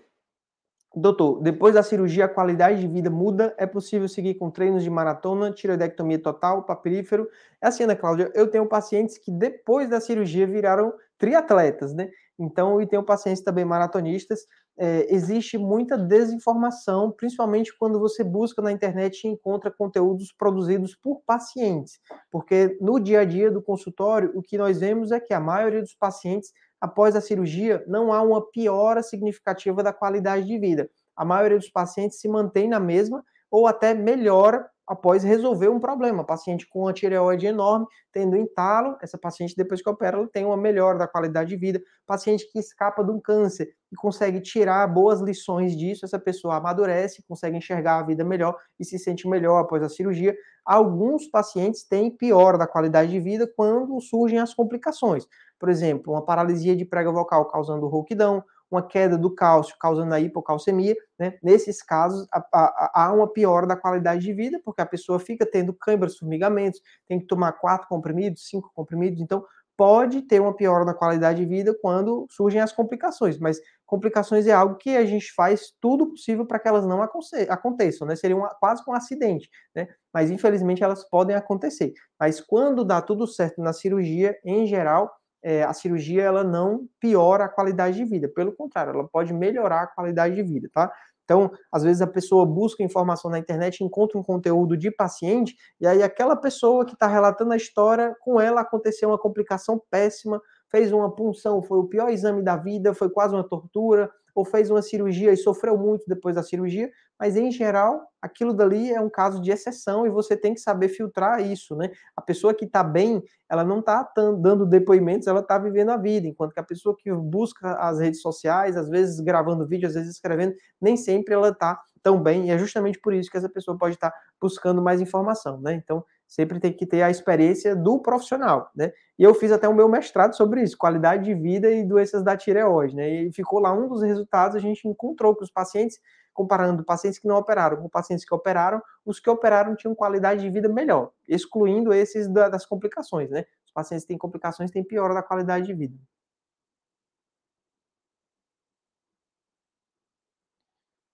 Doutor, 0.96 1.40
depois 1.42 1.76
da 1.76 1.84
cirurgia 1.84 2.26
a 2.26 2.30
qualidade 2.30 2.82
de 2.82 2.88
vida 2.88 3.12
muda? 3.12 3.54
É 3.58 3.68
possível 3.68 4.08
seguir 4.08 4.36
com 4.36 4.50
treinos 4.50 4.84
de 4.84 4.90
maratona, 4.90 5.52
tiroidectomia 5.52 6.18
total, 6.18 6.64
papilífero? 6.64 7.30
É 7.62 7.68
assim, 7.68 7.84
Ana 7.84 7.96
Cláudia, 7.96 8.32
eu 8.34 8.50
tenho 8.50 8.66
pacientes 8.66 9.18
que 9.18 9.32
depois 9.32 9.88
da 9.88 10.02
cirurgia 10.02 10.48
viraram 10.48 10.92
triatletas, 11.18 11.94
né? 11.94 12.10
Então, 12.40 12.82
e 12.82 12.88
tenho 12.88 13.04
pacientes 13.04 13.44
também 13.44 13.66
maratonistas. 13.66 14.48
É, 14.78 15.14
existe 15.14 15.58
muita 15.58 15.98
desinformação, 15.98 17.12
principalmente 17.12 17.78
quando 17.78 18.00
você 18.00 18.24
busca 18.24 18.62
na 18.62 18.72
internet 18.72 19.26
e 19.26 19.28
encontra 19.28 19.70
conteúdos 19.70 20.32
produzidos 20.32 20.96
por 20.96 21.22
pacientes. 21.26 22.00
Porque 22.32 22.78
no 22.82 22.98
dia 22.98 23.20
a 23.20 23.26
dia 23.26 23.52
do 23.52 23.62
consultório, 23.62 24.32
o 24.34 24.42
que 24.42 24.58
nós 24.58 24.80
vemos 24.80 25.12
é 25.12 25.20
que 25.20 25.34
a 25.34 25.40
maioria 25.40 25.82
dos 25.82 25.94
pacientes 25.94 26.52
após 26.80 27.16
a 27.16 27.22
cirurgia, 27.22 27.84
não 27.88 28.14
há 28.14 28.22
uma 28.22 28.42
piora 28.50 29.04
significativa 29.04 29.84
da 29.84 29.94
qualidade 29.94 30.46
de 30.46 30.58
vida. 30.58 30.90
A 31.16 31.26
maioria 31.26 31.58
dos 31.58 31.70
pacientes 31.70 32.20
se 32.20 32.28
mantém 32.28 32.70
na 32.70 32.80
mesma 32.80 33.24
ou 33.52 33.68
até 33.68 33.94
melhora 33.94 34.70
após 34.90 35.24
resolver 35.24 35.70
um 35.70 35.80
problema. 35.80 36.24
Paciente 36.24 36.68
com 36.68 36.80
uma 36.80 36.94
tireoide 36.94 37.46
enorme, 37.46 37.86
tendo 38.12 38.36
entalo, 38.36 38.98
essa 39.04 39.20
paciente, 39.20 39.56
depois 39.56 39.84
que 39.84 39.90
opera, 39.90 40.18
ela 40.18 40.28
tem 40.28 40.44
uma 40.44 40.58
melhora 40.58 40.98
da 40.98 41.08
qualidade 41.08 41.52
de 41.52 41.58
vida. 41.58 41.80
Paciente 42.08 42.50
que 42.52 42.58
escapa 42.58 43.04
de 43.04 43.12
um 43.12 43.20
câncer 43.20 43.70
e 43.92 43.96
consegue 43.96 44.42
tirar 44.42 44.88
boas 44.88 45.22
lições 45.22 45.78
disso, 45.78 46.06
essa 46.06 46.18
pessoa 46.18 46.56
amadurece, 46.56 47.24
consegue 47.28 47.56
enxergar 47.56 48.00
a 48.00 48.04
vida 48.04 48.24
melhor 48.24 48.58
e 48.80 48.86
se 48.86 48.98
sente 48.98 49.28
melhor 49.28 49.60
após 49.60 49.84
a 49.84 49.90
cirurgia. 49.90 50.36
Alguns 50.66 51.28
pacientes 51.28 51.84
têm 51.84 52.10
pior 52.10 52.58
da 52.58 52.66
qualidade 52.66 53.12
de 53.12 53.20
vida 53.20 53.52
quando 53.56 54.00
surgem 54.02 54.40
as 54.40 54.56
complicações. 54.56 55.28
Por 55.60 55.70
exemplo, 55.70 56.14
uma 56.14 56.26
paralisia 56.26 56.76
de 56.76 56.86
prega 56.86 57.12
vocal 57.12 57.46
causando 57.46 57.88
rouquidão, 57.88 58.44
uma 58.72 58.84
queda 58.88 59.18
do 59.18 59.34
cálcio 59.34 59.76
causando 59.80 60.14
a 60.14 60.20
hipocalcemia, 60.20 60.96
né? 61.18 61.34
Nesses 61.42 61.82
casos, 61.82 62.28
há 62.54 63.12
uma 63.14 63.28
piora 63.28 63.66
da 63.66 63.76
qualidade 63.76 64.22
de 64.22 64.34
vida, 64.34 64.62
porque 64.64 64.82
a 64.82 64.86
pessoa 64.86 65.20
fica 65.20 65.46
tendo 65.46 65.74
câimbras, 65.74 66.18
formigamentos, 66.18 66.80
tem 67.08 67.20
que 67.20 67.26
tomar 67.26 67.54
quatro 67.54 67.88
comprimidos, 67.88 68.48
cinco 68.48 68.72
comprimidos, 68.76 69.20
então 69.22 69.44
pode 69.76 70.22
ter 70.24 70.42
uma 70.42 70.54
piora 70.54 70.84
na 70.84 70.94
qualidade 70.94 71.40
de 71.40 71.46
vida 71.46 71.74
quando 71.82 72.28
surgem 72.30 72.60
as 72.60 72.74
complicações, 72.74 73.40
mas 73.40 73.62
complicações 73.86 74.46
é 74.46 74.52
algo 74.52 74.76
que 74.76 74.98
a 74.98 75.06
gente 75.06 75.32
faz 75.34 75.72
tudo 75.80 76.08
possível 76.08 76.46
para 76.46 76.60
que 76.60 76.68
elas 76.68 76.86
não 76.86 77.02
aconteçam, 77.02 78.06
né? 78.06 78.16
Seria 78.16 78.36
uma, 78.36 78.50
quase 78.60 78.84
um 78.88 78.94
acidente, 78.94 79.50
né? 79.74 79.88
Mas 80.14 80.30
infelizmente 80.30 80.84
elas 80.84 81.08
podem 81.10 81.36
acontecer. 81.36 81.94
Mas 82.20 82.42
quando 82.42 82.84
dá 82.84 83.02
tudo 83.02 83.26
certo 83.26 83.62
na 83.62 83.72
cirurgia, 83.72 84.38
em 84.44 84.68
geral, 84.68 85.10
é, 85.42 85.64
a 85.64 85.74
cirurgia 85.74 86.24
ela 86.24 86.44
não 86.44 86.88
piora 87.00 87.46
a 87.46 87.50
qualidade 87.50 87.98
de 87.98 88.06
vida, 88.06 88.28
pelo 88.28 88.52
contrário, 88.52 88.94
ela 88.94 89.08
pode 89.08 89.34
melhorar 89.34 89.84
a 89.84 89.88
qualidade 89.88 90.36
de 90.36 90.44
vida, 90.44 90.70
tá? 90.74 90.92
Então, 91.24 91.52
às 91.72 91.84
vezes 91.84 92.02
a 92.02 92.08
pessoa 92.08 92.44
busca 92.44 92.82
informação 92.82 93.30
na 93.30 93.38
internet, 93.38 93.84
encontra 93.84 94.18
um 94.18 94.24
conteúdo 94.24 94.76
de 94.76 94.90
paciente, 94.90 95.56
e 95.80 95.86
aí 95.86 96.02
aquela 96.02 96.36
pessoa 96.36 96.84
que 96.84 96.94
está 96.94 97.06
relatando 97.06 97.54
a 97.54 97.58
história, 97.58 98.16
com 98.22 98.42
ela 98.42 98.62
aconteceu 98.62 99.10
uma 99.10 99.18
complicação 99.18 99.80
péssima, 99.92 100.42
fez 100.72 100.92
uma 100.92 101.14
punção, 101.14 101.62
foi 101.62 101.78
o 101.78 101.88
pior 101.88 102.10
exame 102.10 102.42
da 102.42 102.58
vida, 102.58 102.96
foi 102.96 103.12
quase 103.12 103.36
uma 103.36 103.48
tortura, 103.48 104.10
ou 104.34 104.44
fez 104.44 104.72
uma 104.72 104.82
cirurgia 104.82 105.32
e 105.32 105.38
sofreu 105.38 105.78
muito 105.78 106.06
depois 106.08 106.36
da 106.36 106.42
cirurgia, 106.42 106.90
mas 107.20 107.36
em 107.36 107.52
geral, 107.52 108.08
aquilo 108.22 108.54
dali 108.54 108.92
é 108.92 109.02
um 109.02 109.10
caso 109.10 109.42
de 109.42 109.52
exceção 109.52 110.06
e 110.06 110.10
você 110.10 110.38
tem 110.38 110.54
que 110.54 110.62
saber 110.62 110.90
filtrar 110.90 111.42
isso, 111.42 111.76
né? 111.76 111.92
A 112.16 112.22
pessoa 112.22 112.54
que 112.54 112.66
está 112.66 112.84
bem, 112.84 113.22
ela 113.50 113.64
não 113.64 113.80
está 113.80 114.10
dando 114.40 114.66
depoimentos, 114.66 115.28
ela 115.28 115.42
está 115.42 115.58
vivendo 115.58 115.90
a 115.90 115.98
vida, 115.98 116.28
enquanto 116.28 116.54
que 116.54 116.60
a 116.60 116.64
pessoa 116.64 116.96
que 116.98 117.12
busca 117.12 117.74
as 117.74 118.00
redes 118.00 118.22
sociais, 118.22 118.78
às 118.78 118.90
vezes 118.90 119.20
gravando 119.20 119.68
vídeo, 119.68 119.88
às 119.88 119.96
vezes 119.96 120.12
escrevendo, 120.12 120.54
nem 120.80 120.96
sempre 120.96 121.34
ela 121.34 121.50
está 121.50 121.80
tão 122.02 122.22
bem, 122.22 122.48
e 122.48 122.52
é 122.52 122.58
justamente 122.58 123.00
por 123.00 123.14
isso 123.14 123.30
que 123.30 123.38
essa 123.38 123.50
pessoa 123.50 123.78
pode 123.78 123.96
estar 123.96 124.12
tá 124.12 124.18
buscando 124.40 124.82
mais 124.82 125.02
informação, 125.02 125.60
né? 125.60 125.74
Então, 125.74 126.04
sempre 126.28 126.60
tem 126.60 126.72
que 126.72 126.86
ter 126.86 127.02
a 127.02 127.10
experiência 127.10 127.76
do 127.76 128.00
profissional, 128.00 128.70
né? 128.76 128.94
E 129.18 129.24
eu 129.24 129.34
fiz 129.34 129.52
até 129.52 129.68
o 129.68 129.74
meu 129.74 129.90
mestrado 129.90 130.36
sobre 130.36 130.62
isso, 130.62 130.78
qualidade 130.78 131.26
de 131.26 131.34
vida 131.34 131.70
e 131.70 131.84
doenças 131.84 132.24
da 132.24 132.38
tireoide, 132.38 132.96
né? 132.96 133.10
E 133.10 133.32
ficou 133.34 133.60
lá 133.60 133.74
um 133.74 133.88
dos 133.88 134.02
resultados, 134.02 134.56
a 134.56 134.60
gente 134.60 134.88
encontrou 134.88 135.36
que 135.36 135.44
os 135.44 135.52
pacientes, 135.52 136.00
comparando 136.40 136.86
pacientes 136.86 137.20
que 137.20 137.28
não 137.28 137.36
operaram 137.36 137.82
com 137.82 137.90
pacientes 137.90 138.24
que 138.24 138.34
operaram, 138.34 138.82
os 139.06 139.20
que 139.20 139.30
operaram 139.30 139.76
tinham 139.76 139.94
qualidade 139.94 140.42
de 140.42 140.50
vida 140.50 140.70
melhor, 140.70 141.12
excluindo 141.28 141.92
esses 141.94 142.30
das 142.30 142.66
complicações, 142.66 143.30
né? 143.30 143.46
Os 143.66 143.74
pacientes 143.74 144.06
que 144.06 144.08
têm 144.08 144.18
complicações 144.18 144.72
têm 144.72 144.82
piora 144.82 145.14
da 145.14 145.22
qualidade 145.22 145.66
de 145.66 145.74
vida. 145.74 145.98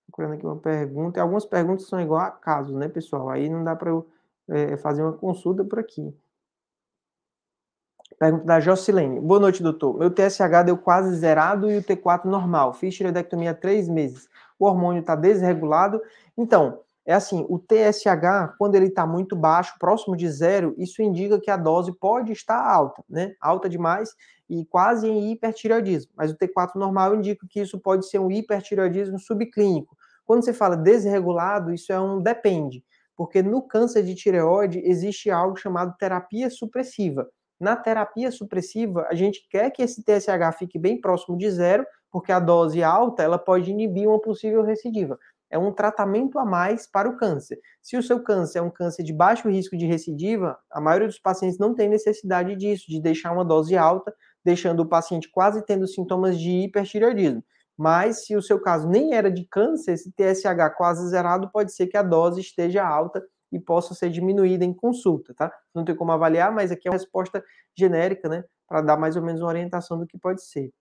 Procurando 0.05 0.35
aqui 0.35 0.45
uma 0.45 0.59
pergunta, 0.59 1.19
algumas 1.19 1.45
perguntas 1.45 1.87
são 1.87 1.99
igual 1.99 2.21
a 2.21 2.29
casos, 2.29 2.75
né, 2.75 2.87
pessoal? 2.87 3.27
Aí 3.31 3.49
não 3.49 3.63
dá 3.63 3.75
para 3.75 3.89
eu 3.89 4.07
é, 4.47 4.77
fazer 4.77 5.01
uma 5.01 5.13
consulta 5.13 5.65
por 5.65 5.79
aqui. 5.79 6.15
Pergunta 8.19 8.45
da 8.45 8.59
Jocilene. 8.59 9.19
Boa 9.19 9.39
noite, 9.39 9.63
doutor. 9.63 9.97
Meu 9.97 10.11
TSH 10.11 10.63
deu 10.65 10.77
quase 10.77 11.15
zerado 11.15 11.69
e 11.71 11.79
o 11.79 11.83
T4 11.83 12.25
normal. 12.25 12.73
Fiz 12.73 12.93
tireoidectomia 12.95 13.51
há 13.51 13.53
três 13.55 13.89
meses. 13.89 14.29
O 14.59 14.65
hormônio 14.65 15.01
está 15.01 15.15
desregulado. 15.15 16.01
Então, 16.37 16.79
é 17.05 17.13
assim, 17.13 17.45
o 17.49 17.59
TSH, 17.59 18.55
quando 18.57 18.75
ele 18.75 18.87
está 18.87 19.05
muito 19.05 19.35
baixo, 19.35 19.75
próximo 19.79 20.15
de 20.15 20.29
zero, 20.29 20.73
isso 20.77 21.01
indica 21.01 21.39
que 21.39 21.51
a 21.51 21.57
dose 21.57 21.91
pode 21.99 22.31
estar 22.31 22.59
alta, 22.59 23.03
né? 23.09 23.33
Alta 23.39 23.69
demais 23.69 24.09
e 24.49 24.65
quase 24.65 25.07
em 25.07 25.31
hipertireoidismo. 25.31 26.11
Mas 26.15 26.31
o 26.31 26.37
T4 26.37 26.75
normal 26.75 27.15
indica 27.15 27.45
que 27.49 27.59
isso 27.61 27.79
pode 27.79 28.07
ser 28.09 28.19
um 28.19 28.31
hipertireoidismo 28.31 29.19
subclínico. 29.19 29.95
Quando 30.25 30.43
você 30.43 30.53
fala 30.53 30.75
desregulado, 30.75 31.73
isso 31.73 31.93
é 31.93 31.99
um 31.99 32.21
depende 32.21 32.83
porque 33.15 33.41
no 33.41 33.61
câncer 33.61 34.03
de 34.03 34.13
tireoide 34.13 34.79
existe 34.79 35.31
algo 35.31 35.55
chamado 35.55 35.95
terapia 35.97 36.49
supressiva. 36.49 37.27
Na 37.59 37.75
terapia 37.75 38.31
supressiva, 38.31 39.07
a 39.09 39.15
gente 39.15 39.47
quer 39.49 39.71
que 39.71 39.81
esse 39.81 40.03
TSH 40.03 40.57
fique 40.59 40.77
bem 40.77 40.99
próximo 40.99 41.37
de 41.37 41.49
zero, 41.49 41.85
porque 42.15 42.31
a 42.31 42.39
dose 42.39 42.81
alta 42.81 43.23
ela 43.23 43.37
pode 43.37 43.69
inibir 43.69 44.07
uma 44.07 44.21
possível 44.21 44.63
recidiva. 44.63 45.19
É 45.49 45.59
um 45.59 45.73
tratamento 45.73 46.39
a 46.39 46.45
mais 46.45 46.87
para 46.89 47.09
o 47.09 47.17
câncer. 47.17 47.59
Se 47.81 47.97
o 47.97 48.01
seu 48.01 48.23
câncer 48.23 48.59
é 48.59 48.61
um 48.61 48.69
câncer 48.69 49.03
de 49.03 49.11
baixo 49.11 49.49
risco 49.49 49.75
de 49.75 49.85
recidiva, 49.85 50.57
a 50.71 50.79
maioria 50.79 51.09
dos 51.09 51.19
pacientes 51.19 51.59
não 51.59 51.75
tem 51.75 51.89
necessidade 51.89 52.55
disso, 52.55 52.85
de 52.87 53.01
deixar 53.01 53.33
uma 53.33 53.43
dose 53.43 53.75
alta, 53.75 54.15
deixando 54.45 54.79
o 54.79 54.85
paciente 54.85 55.29
quase 55.29 55.61
tendo 55.65 55.85
sintomas 55.89 56.39
de 56.39 56.51
hipertireoidismo. 56.51 57.43
Mas 57.77 58.25
se 58.25 58.33
o 58.33 58.41
seu 58.41 58.61
caso 58.61 58.87
nem 58.87 59.13
era 59.13 59.29
de 59.29 59.43
câncer, 59.43 59.91
esse 59.91 60.09
TSH 60.13 60.73
quase 60.77 61.05
zerado, 61.09 61.51
pode 61.51 61.73
ser 61.73 61.87
que 61.87 61.97
a 61.97 62.01
dose 62.01 62.39
esteja 62.39 62.87
alta 62.87 63.21
e 63.51 63.59
possa 63.59 63.93
ser 63.93 64.09
diminuída 64.09 64.63
em 64.63 64.73
consulta, 64.73 65.33
tá? 65.33 65.51
Não 65.73 65.83
tem 65.83 65.93
como 65.93 66.13
avaliar, 66.13 66.49
mas 66.53 66.71
aqui 66.71 66.87
é 66.87 66.91
uma 66.91 66.97
resposta 66.97 67.43
genérica, 67.77 68.29
né? 68.29 68.45
Para 68.69 68.79
dar 68.79 68.95
mais 68.95 69.17
ou 69.17 69.21
menos 69.21 69.41
uma 69.41 69.49
orientação 69.49 69.99
do 69.99 70.07
que 70.07 70.17
pode 70.17 70.41
ser. 70.45 70.71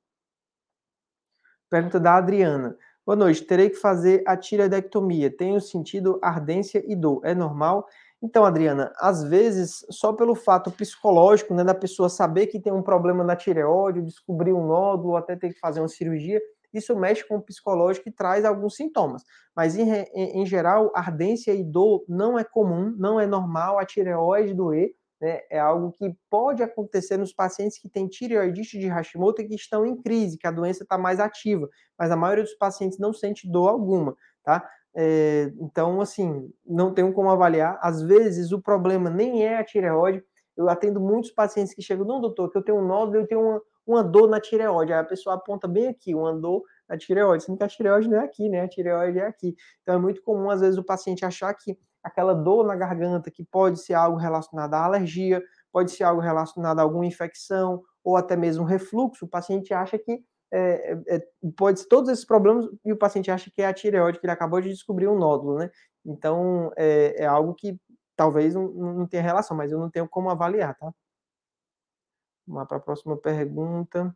Pergunta 1.74 1.98
da 1.98 2.14
Adriana. 2.14 2.76
Boa 3.04 3.16
noite, 3.16 3.42
terei 3.42 3.68
que 3.68 3.74
fazer 3.74 4.22
a 4.28 4.36
tireoidectomia. 4.36 5.28
Tenho 5.28 5.60
sentido 5.60 6.20
ardência 6.22 6.80
e 6.86 6.94
dor. 6.94 7.20
É 7.24 7.34
normal? 7.34 7.84
Então, 8.22 8.44
Adriana, 8.44 8.92
às 8.96 9.24
vezes, 9.24 9.84
só 9.90 10.12
pelo 10.12 10.36
fato 10.36 10.70
psicológico, 10.70 11.52
né, 11.52 11.64
da 11.64 11.74
pessoa 11.74 12.08
saber 12.08 12.46
que 12.46 12.60
tem 12.60 12.72
um 12.72 12.80
problema 12.80 13.24
na 13.24 13.34
tireoide, 13.34 14.02
descobrir 14.02 14.52
um 14.52 14.68
nódulo, 14.68 15.16
até 15.16 15.34
ter 15.34 15.52
que 15.52 15.58
fazer 15.58 15.80
uma 15.80 15.88
cirurgia, 15.88 16.40
isso 16.72 16.94
mexe 16.94 17.26
com 17.26 17.38
o 17.38 17.42
psicológico 17.42 18.08
e 18.08 18.12
traz 18.12 18.44
alguns 18.44 18.76
sintomas. 18.76 19.24
Mas, 19.52 19.76
em, 19.76 19.90
em, 19.90 20.42
em 20.42 20.46
geral, 20.46 20.92
ardência 20.94 21.52
e 21.52 21.64
dor 21.64 22.04
não 22.08 22.38
é 22.38 22.44
comum, 22.44 22.94
não 22.96 23.18
é 23.18 23.26
normal 23.26 23.80
a 23.80 23.84
tireoide 23.84 24.54
doer, 24.54 24.94
né? 25.24 25.40
é 25.50 25.58
algo 25.58 25.90
que 25.92 26.14
pode 26.28 26.62
acontecer 26.62 27.16
nos 27.16 27.32
pacientes 27.32 27.78
que 27.78 27.88
têm 27.88 28.06
tireoidite 28.06 28.78
de 28.78 28.86
Hashimoto 28.88 29.40
e 29.40 29.48
que 29.48 29.54
estão 29.54 29.86
em 29.86 29.96
crise, 29.96 30.36
que 30.36 30.46
a 30.46 30.50
doença 30.50 30.82
está 30.82 30.98
mais 30.98 31.18
ativa, 31.18 31.66
mas 31.98 32.10
a 32.10 32.16
maioria 32.16 32.44
dos 32.44 32.54
pacientes 32.54 32.98
não 32.98 33.10
sente 33.10 33.50
dor 33.50 33.68
alguma, 33.68 34.14
tá? 34.44 34.68
É, 34.94 35.50
então, 35.58 35.98
assim, 36.02 36.52
não 36.64 36.92
tenho 36.92 37.10
como 37.14 37.30
avaliar. 37.30 37.78
Às 37.82 38.02
vezes, 38.02 38.52
o 38.52 38.60
problema 38.60 39.08
nem 39.08 39.46
é 39.46 39.56
a 39.56 39.64
tireoide. 39.64 40.22
Eu 40.54 40.68
atendo 40.68 41.00
muitos 41.00 41.30
pacientes 41.30 41.74
que 41.74 41.82
chegam, 41.82 42.04
não, 42.04 42.20
doutor, 42.20 42.50
que 42.50 42.58
eu 42.58 42.62
tenho 42.62 42.78
um 42.78 42.86
nódulo, 42.86 43.16
eu 43.16 43.26
tenho 43.26 43.40
uma, 43.40 43.62
uma 43.86 44.04
dor 44.04 44.28
na 44.28 44.38
tireoide. 44.38 44.92
Aí 44.92 45.00
a 45.00 45.04
pessoa 45.04 45.36
aponta 45.36 45.66
bem 45.66 45.88
aqui, 45.88 46.14
uma 46.14 46.34
dor 46.34 46.62
na 46.86 46.98
tireoide, 46.98 47.44
sendo 47.44 47.56
que 47.56 47.64
a 47.64 47.68
tireoide 47.68 48.08
não 48.08 48.20
é 48.20 48.24
aqui, 48.24 48.48
né? 48.48 48.60
A 48.60 48.68
tireoide 48.68 49.18
é 49.18 49.26
aqui. 49.26 49.56
Então 49.82 49.94
é 49.94 49.98
muito 49.98 50.22
comum, 50.22 50.50
às 50.50 50.60
vezes, 50.60 50.78
o 50.78 50.84
paciente 50.84 51.24
achar 51.24 51.52
que 51.54 51.78
aquela 52.04 52.34
dor 52.34 52.66
na 52.66 52.76
garganta, 52.76 53.30
que 53.30 53.42
pode 53.42 53.80
ser 53.80 53.94
algo 53.94 54.18
relacionado 54.18 54.74
à 54.74 54.84
alergia, 54.84 55.42
pode 55.72 55.90
ser 55.90 56.04
algo 56.04 56.20
relacionado 56.20 56.78
a 56.78 56.82
alguma 56.82 57.06
infecção 57.06 57.82
ou 58.04 58.16
até 58.16 58.36
mesmo 58.36 58.64
refluxo. 58.64 59.24
O 59.24 59.28
paciente 59.28 59.72
acha 59.72 59.98
que 59.98 60.22
é, 60.52 60.92
é, 60.92 61.16
é, 61.16 61.28
pode 61.56 61.80
ser 61.80 61.88
todos 61.88 62.10
esses 62.10 62.24
problemas 62.24 62.66
e 62.84 62.92
o 62.92 62.96
paciente 62.96 63.30
acha 63.30 63.50
que 63.50 63.62
é 63.62 63.66
a 63.66 63.74
tireoide, 63.74 64.20
que 64.20 64.26
ele 64.26 64.32
acabou 64.32 64.60
de 64.60 64.68
descobrir 64.68 65.08
um 65.08 65.18
nódulo, 65.18 65.58
né? 65.58 65.70
Então, 66.04 66.70
é, 66.76 67.22
é 67.24 67.26
algo 67.26 67.54
que 67.54 67.76
talvez 68.14 68.54
não, 68.54 68.68
não 68.68 69.06
tenha 69.06 69.22
relação, 69.22 69.56
mas 69.56 69.72
eu 69.72 69.78
não 69.80 69.90
tenho 69.90 70.08
como 70.08 70.30
avaliar, 70.30 70.76
tá? 70.76 70.92
Vamos 72.46 72.68
para 72.68 72.76
a 72.76 72.80
próxima 72.80 73.16
pergunta. 73.16 74.14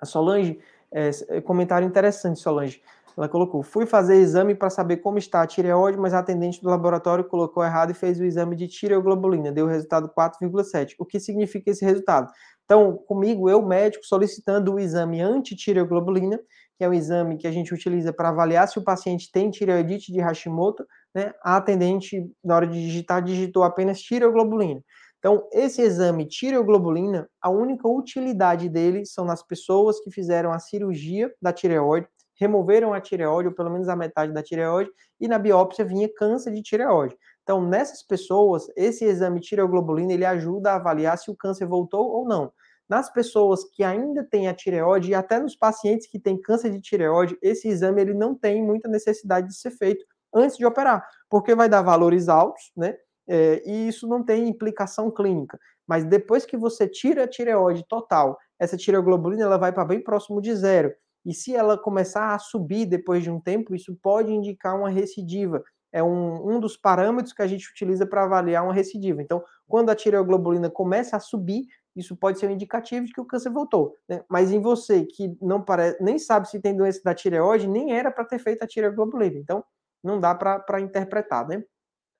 A 0.00 0.04
Solange, 0.04 0.60
é, 0.90 1.10
é, 1.28 1.40
comentário 1.40 1.86
interessante, 1.86 2.40
Solange. 2.40 2.82
Ela 3.16 3.28
colocou: 3.28 3.62
fui 3.62 3.86
fazer 3.86 4.16
exame 4.16 4.54
para 4.54 4.70
saber 4.70 4.98
como 4.98 5.18
está 5.18 5.42
a 5.42 5.46
tireoide, 5.46 5.98
mas 5.98 6.12
a 6.12 6.18
atendente 6.18 6.60
do 6.60 6.68
laboratório 6.68 7.24
colocou 7.24 7.64
errado 7.64 7.90
e 7.90 7.94
fez 7.94 8.18
o 8.18 8.24
exame 8.24 8.56
de 8.56 8.68
tireoglobulina. 8.68 9.52
Deu 9.52 9.66
o 9.66 9.68
resultado 9.68 10.08
4,7. 10.08 10.94
O 10.98 11.04
que 11.04 11.20
significa 11.20 11.70
esse 11.70 11.84
resultado? 11.84 12.30
Então, 12.64 12.96
comigo, 13.06 13.48
eu, 13.48 13.62
médico, 13.62 14.04
solicitando 14.04 14.74
o 14.74 14.80
exame 14.80 15.20
anti-tireoglobulina, 15.20 16.40
que 16.76 16.84
é 16.84 16.88
um 16.88 16.94
exame 16.94 17.36
que 17.36 17.46
a 17.46 17.52
gente 17.52 17.72
utiliza 17.72 18.12
para 18.12 18.30
avaliar 18.30 18.66
se 18.66 18.78
o 18.78 18.82
paciente 18.82 19.30
tem 19.30 19.50
tireoidite 19.50 20.12
de 20.12 20.20
Hashimoto, 20.20 20.84
né? 21.14 21.32
A 21.42 21.56
atendente, 21.56 22.28
na 22.42 22.56
hora 22.56 22.66
de 22.66 22.80
digitar, 22.80 23.22
digitou 23.22 23.62
apenas 23.62 24.00
tireoglobulina. 24.00 24.82
Então, 25.18 25.48
esse 25.52 25.80
exame 25.80 26.26
tireoglobulina, 26.26 27.28
a 27.40 27.48
única 27.48 27.88
utilidade 27.88 28.68
dele 28.68 29.06
são 29.06 29.24
nas 29.24 29.42
pessoas 29.42 29.98
que 30.00 30.10
fizeram 30.10 30.52
a 30.52 30.58
cirurgia 30.58 31.32
da 31.40 31.52
tireoide, 31.52 32.06
removeram 32.38 32.92
a 32.92 33.00
tireoide, 33.00 33.48
ou 33.48 33.54
pelo 33.54 33.70
menos 33.70 33.88
a 33.88 33.96
metade 33.96 34.32
da 34.32 34.42
tireoide, 34.42 34.90
e 35.20 35.28
na 35.28 35.38
biópsia 35.38 35.84
vinha 35.84 36.08
câncer 36.14 36.52
de 36.52 36.62
tireoide. 36.62 37.16
Então, 37.42 37.62
nessas 37.62 38.02
pessoas, 38.02 38.66
esse 38.76 39.04
exame 39.04 39.40
tireoglobulina, 39.40 40.12
ele 40.12 40.24
ajuda 40.24 40.72
a 40.72 40.76
avaliar 40.76 41.18
se 41.18 41.30
o 41.30 41.36
câncer 41.36 41.66
voltou 41.66 42.10
ou 42.10 42.26
não. 42.26 42.52
Nas 42.88 43.10
pessoas 43.12 43.64
que 43.64 43.82
ainda 43.82 44.24
têm 44.24 44.48
a 44.48 44.54
tireoide, 44.54 45.10
e 45.10 45.14
até 45.14 45.38
nos 45.38 45.56
pacientes 45.56 46.06
que 46.06 46.18
têm 46.18 46.40
câncer 46.40 46.70
de 46.70 46.80
tireoide, 46.80 47.38
esse 47.42 47.68
exame 47.68 48.00
ele 48.02 48.14
não 48.14 48.34
tem 48.34 48.62
muita 48.62 48.88
necessidade 48.88 49.48
de 49.48 49.54
ser 49.54 49.70
feito 49.70 50.04
antes 50.34 50.56
de 50.56 50.66
operar, 50.66 51.06
porque 51.30 51.54
vai 51.54 51.68
dar 51.68 51.82
valores 51.82 52.28
altos, 52.28 52.72
né? 52.76 52.96
é, 53.28 53.62
e 53.66 53.88
isso 53.88 54.06
não 54.06 54.22
tem 54.22 54.48
implicação 54.48 55.10
clínica. 55.10 55.58
Mas 55.86 56.04
depois 56.04 56.46
que 56.46 56.56
você 56.56 56.88
tira 56.88 57.24
a 57.24 57.28
tireoide 57.28 57.84
total, 57.86 58.38
essa 58.58 58.76
tireoglobulina 58.76 59.44
ela 59.44 59.58
vai 59.58 59.72
para 59.72 59.84
bem 59.84 60.02
próximo 60.02 60.40
de 60.40 60.54
zero. 60.54 60.94
E 61.24 61.32
se 61.32 61.54
ela 61.54 61.78
começar 61.78 62.34
a 62.34 62.38
subir 62.38 62.86
depois 62.86 63.22
de 63.22 63.30
um 63.30 63.40
tempo, 63.40 63.74
isso 63.74 63.96
pode 64.02 64.32
indicar 64.32 64.76
uma 64.78 64.90
recidiva. 64.90 65.62
É 65.92 66.02
um, 66.02 66.56
um 66.56 66.60
dos 66.60 66.76
parâmetros 66.76 67.32
que 67.32 67.42
a 67.42 67.46
gente 67.46 67.70
utiliza 67.70 68.04
para 68.04 68.24
avaliar 68.24 68.64
uma 68.64 68.74
recidiva. 68.74 69.22
Então, 69.22 69.42
quando 69.66 69.90
a 69.90 69.94
tireoglobulina 69.94 70.68
começa 70.68 71.16
a 71.16 71.20
subir, 71.20 71.66
isso 71.94 72.16
pode 72.16 72.38
ser 72.38 72.48
um 72.48 72.50
indicativo 72.50 73.06
de 73.06 73.12
que 73.12 73.20
o 73.20 73.24
câncer 73.24 73.50
voltou. 73.50 73.96
Né? 74.08 74.22
Mas 74.28 74.50
em 74.50 74.60
você 74.60 75.04
que 75.04 75.36
não 75.40 75.62
parece, 75.62 76.02
nem 76.02 76.18
sabe 76.18 76.48
se 76.48 76.60
tem 76.60 76.76
doença 76.76 77.00
da 77.04 77.14
tireoide, 77.14 77.68
nem 77.68 77.92
era 77.92 78.10
para 78.10 78.24
ter 78.24 78.40
feito 78.40 78.62
a 78.62 78.66
tireoglobulina. 78.66 79.38
Então, 79.38 79.64
não 80.02 80.20
dá 80.20 80.34
para 80.34 80.80
interpretar, 80.80 81.46
né? 81.46 81.62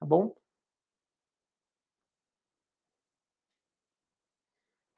Tá 0.01 0.07
bom? 0.07 0.35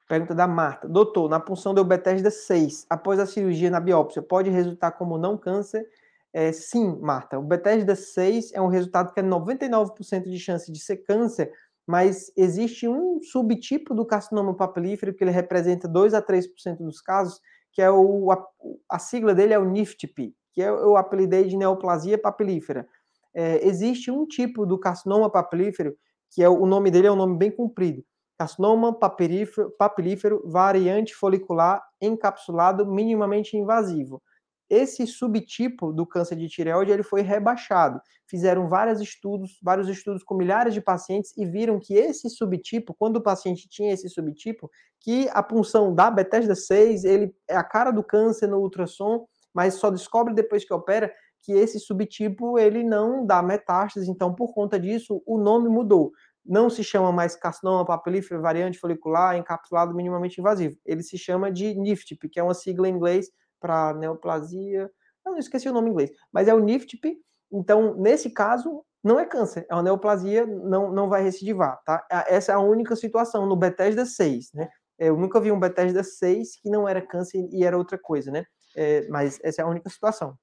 Pergunta 0.07 0.33
da 0.33 0.47
Marta. 0.47 0.87
Doutor, 0.87 1.29
na 1.29 1.39
punção 1.39 1.73
deu 1.73 1.83
Bethesda 1.83 2.31
6. 2.31 2.85
Após 2.89 3.19
a 3.19 3.25
cirurgia 3.25 3.69
na 3.69 3.79
biópsia, 3.79 4.21
pode 4.21 4.49
resultar 4.49 4.91
como 4.91 5.17
não 5.17 5.37
câncer? 5.37 5.85
É, 6.31 6.51
sim, 6.51 6.97
Marta. 7.01 7.37
O 7.37 7.41
Bethesda 7.41 7.95
6 7.95 8.53
é 8.53 8.61
um 8.61 8.67
resultado 8.67 9.13
que 9.13 9.19
é 9.19 9.23
99% 9.23 10.29
de 10.29 10.39
chance 10.39 10.71
de 10.71 10.79
ser 10.79 10.97
câncer, 10.97 11.51
mas 11.85 12.31
existe 12.37 12.87
um 12.87 13.19
subtipo 13.21 13.93
do 13.93 14.05
carcinoma 14.05 14.55
papilífero 14.55 15.13
que 15.13 15.23
ele 15.23 15.31
representa 15.31 15.87
2 15.87 16.13
a 16.13 16.21
3% 16.21 16.77
dos 16.77 17.01
casos, 17.01 17.41
que 17.73 17.81
é 17.81 17.91
o, 17.91 18.31
a, 18.31 18.45
a, 18.89 18.99
sigla 18.99 19.33
dele 19.33 19.53
é 19.53 19.59
o 19.59 19.65
NIFTP, 19.65 20.33
que 20.53 20.61
é 20.61 20.69
eu 20.69 20.95
apelidei 20.95 21.45
de 21.45 21.57
neoplasia 21.57 22.17
papilífera. 22.17 22.87
É, 23.33 23.65
existe 23.67 24.09
um 24.09 24.25
tipo 24.25 24.65
do 24.65 24.79
carcinoma 24.79 25.29
papilífero, 25.29 25.95
que 26.31 26.43
é 26.43 26.49
o 26.49 26.65
nome 26.65 26.91
dele 26.91 27.07
é 27.07 27.11
um 27.11 27.15
nome 27.15 27.37
bem 27.37 27.51
comprido, 27.51 28.03
carcinoma 28.37 28.93
papilífero, 28.93 30.43
variante 30.45 31.15
folicular 31.15 31.83
encapsulado 31.99 32.85
minimamente 32.85 33.57
invasivo. 33.57 34.21
Esse 34.69 35.07
subtipo 35.07 35.93
do 35.93 36.05
câncer 36.05 36.35
de 36.35 36.49
tireoide 36.49 36.91
ele 36.91 37.03
foi 37.03 37.21
rebaixado. 37.21 38.01
Fizeram 38.29 38.67
vários 38.67 38.99
estudos, 38.99 39.57
vários 39.63 39.87
estudos 39.87 40.23
com 40.23 40.35
milhares 40.35 40.73
de 40.73 40.81
pacientes 40.81 41.35
e 41.37 41.45
viram 41.45 41.79
que 41.79 41.93
esse 41.93 42.29
subtipo, 42.29 42.93
quando 42.93 43.15
o 43.15 43.23
paciente 43.23 43.67
tinha 43.69 43.93
esse 43.93 44.09
subtipo, 44.09 44.69
que 44.99 45.29
a 45.31 45.41
punção 45.41 45.95
da 45.95 46.11
Bethesda 46.11 46.53
6, 46.53 47.05
ele 47.05 47.33
é 47.47 47.55
a 47.55 47.63
cara 47.63 47.91
do 47.91 48.03
câncer 48.03 48.47
no 48.47 48.59
ultrassom, 48.59 49.25
mas 49.53 49.75
só 49.75 49.89
descobre 49.89 50.33
depois 50.33 50.65
que 50.65 50.73
opera 50.73 51.13
que 51.41 51.53
esse 51.53 51.79
subtipo 51.79 52.59
ele 52.59 52.83
não 52.83 53.25
dá 53.25 53.41
metástase, 53.41 54.11
então 54.11 54.35
por 54.35 54.53
conta 54.53 54.77
disso 54.77 55.23
o 55.25 55.37
nome 55.37 55.69
mudou 55.69 56.11
não 56.47 56.69
se 56.69 56.83
chama 56.83 57.11
mais 57.11 57.35
carcinoma 57.35 57.85
papilífero 57.85 58.41
variante 58.41 58.79
folicular 58.79 59.35
encapsulado 59.35 59.93
minimamente 59.93 60.39
invasivo. 60.39 60.77
Ele 60.85 61.03
se 61.03 61.17
chama 61.17 61.51
de 61.51 61.73
NIFTP, 61.75 62.29
que 62.29 62.39
é 62.39 62.43
uma 62.43 62.53
sigla 62.53 62.87
em 62.87 62.93
inglês 62.93 63.29
para 63.59 63.93
neoplasia. 63.93 64.89
Eu 65.25 65.31
não 65.31 65.37
esqueci 65.37 65.67
o 65.67 65.73
nome 65.73 65.89
em 65.89 65.91
inglês, 65.91 66.11
mas 66.31 66.47
é 66.47 66.53
o 66.53 66.59
NIFTP. 66.59 67.17
Então, 67.51 67.95
nesse 67.95 68.29
caso, 68.29 68.83
não 69.03 69.19
é 69.19 69.25
câncer, 69.25 69.65
é 69.69 69.73
uma 69.73 69.83
neoplasia, 69.83 70.45
não, 70.45 70.91
não 70.91 71.09
vai 71.09 71.23
recidivar, 71.23 71.81
tá? 71.85 72.05
Essa 72.27 72.51
é 72.51 72.55
a 72.55 72.59
única 72.59 72.95
situação 72.95 73.45
no 73.45 73.55
Bethesda 73.55 74.05
6, 74.05 74.51
né? 74.53 74.69
Eu 74.97 75.15
nunca 75.15 75.39
vi 75.39 75.51
um 75.51 75.59
Bethesda 75.59 76.03
6 76.03 76.59
que 76.61 76.69
não 76.69 76.87
era 76.87 77.01
câncer 77.01 77.47
e 77.51 77.63
era 77.63 77.77
outra 77.77 77.97
coisa, 77.97 78.31
né? 78.31 78.43
É, 78.75 79.07
mas 79.09 79.39
essa 79.43 79.61
é 79.61 79.65
a 79.65 79.67
única 79.67 79.89
situação. 79.89 80.37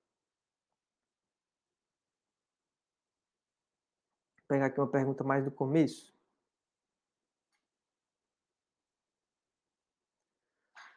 Pegar 4.48 4.66
aqui 4.66 4.80
uma 4.80 4.90
pergunta 4.90 5.24
mais 5.24 5.44
do 5.44 5.50
começo. 5.50 6.12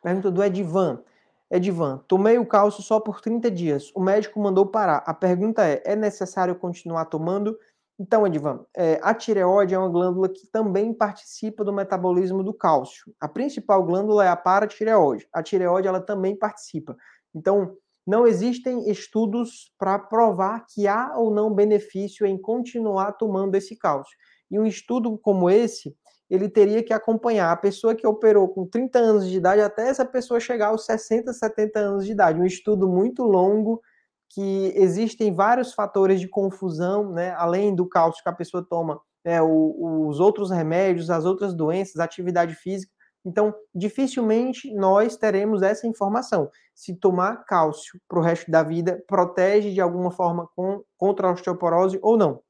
Pergunta 0.01 0.31
do 0.31 0.43
Edvan. 0.43 1.03
Edvan, 1.49 2.03
tomei 2.07 2.37
o 2.37 2.45
cálcio 2.45 2.83
só 2.83 2.99
por 2.99 3.21
30 3.21 3.49
dias. 3.49 3.91
O 3.95 4.01
médico 4.01 4.39
mandou 4.39 4.65
parar. 4.65 5.03
A 5.05 5.13
pergunta 5.13 5.65
é: 5.65 5.81
é 5.85 5.95
necessário 5.95 6.55
continuar 6.55 7.05
tomando? 7.05 7.57
Então, 7.99 8.27
Edvan, 8.27 8.63
é, 8.75 8.99
a 9.01 9.13
tireoide 9.13 9.73
é 9.73 9.79
uma 9.79 9.89
glândula 9.89 10.29
que 10.29 10.45
também 10.47 10.93
participa 10.93 11.63
do 11.63 11.73
metabolismo 11.73 12.43
do 12.43 12.53
cálcio. 12.53 13.11
A 13.19 13.27
principal 13.27 13.83
glândula 13.83 14.23
é 14.23 14.29
a 14.29 14.35
paratireoide. 14.35 15.27
A 15.33 15.41
tireoide 15.41 15.87
ela 15.87 15.99
também 15.99 16.35
participa. 16.35 16.95
Então, 17.33 17.75
não 18.07 18.25
existem 18.25 18.89
estudos 18.89 19.69
para 19.77 19.99
provar 19.99 20.65
que 20.65 20.87
há 20.87 21.13
ou 21.17 21.29
não 21.29 21.53
benefício 21.53 22.25
em 22.25 22.41
continuar 22.41 23.11
tomando 23.11 23.55
esse 23.55 23.75
cálcio. 23.75 24.17
E 24.49 24.57
um 24.57 24.65
estudo 24.65 25.17
como 25.17 25.49
esse, 25.49 25.93
ele 26.29 26.47
teria 26.47 26.81
que 26.81 26.93
acompanhar 26.93 27.51
a 27.51 27.57
pessoa 27.57 27.93
que 27.93 28.07
operou 28.07 28.47
com 28.47 28.65
30 28.65 28.97
anos 28.97 29.29
de 29.29 29.35
idade 29.35 29.61
até 29.61 29.89
essa 29.89 30.05
pessoa 30.05 30.39
chegar 30.39 30.67
aos 30.67 30.85
60, 30.85 31.33
70 31.33 31.79
anos 31.79 32.05
de 32.05 32.13
idade. 32.13 32.39
Um 32.39 32.45
estudo 32.45 32.87
muito 32.87 33.23
longo 33.23 33.81
que 34.29 34.71
existem 34.75 35.33
vários 35.33 35.73
fatores 35.73 36.21
de 36.21 36.29
confusão, 36.29 37.11
né? 37.11 37.31
Além 37.31 37.75
do 37.75 37.87
cálcio 37.87 38.23
que 38.23 38.29
a 38.29 38.33
pessoa 38.33 38.65
toma, 38.67 39.01
né? 39.23 39.41
O, 39.41 40.07
os 40.07 40.21
outros 40.21 40.49
remédios, 40.49 41.09
as 41.09 41.25
outras 41.25 41.53
doenças, 41.53 41.97
atividade 41.97 42.55
física. 42.55 42.91
Então, 43.25 43.53
dificilmente 43.73 44.73
nós 44.73 45.17
teremos 45.17 45.61
essa 45.61 45.85
informação. 45.85 46.49
Se 46.73 46.95
tomar 46.95 47.43
cálcio 47.45 47.99
para 48.07 48.19
o 48.19 48.21
resto 48.21 48.49
da 48.49 48.63
vida 48.63 49.03
protege 49.07 49.73
de 49.73 49.81
alguma 49.81 50.11
forma 50.11 50.47
com, 50.55 50.83
contra 50.97 51.27
a 51.27 51.31
osteoporose 51.31 51.99
ou 52.01 52.17
não. 52.17 52.41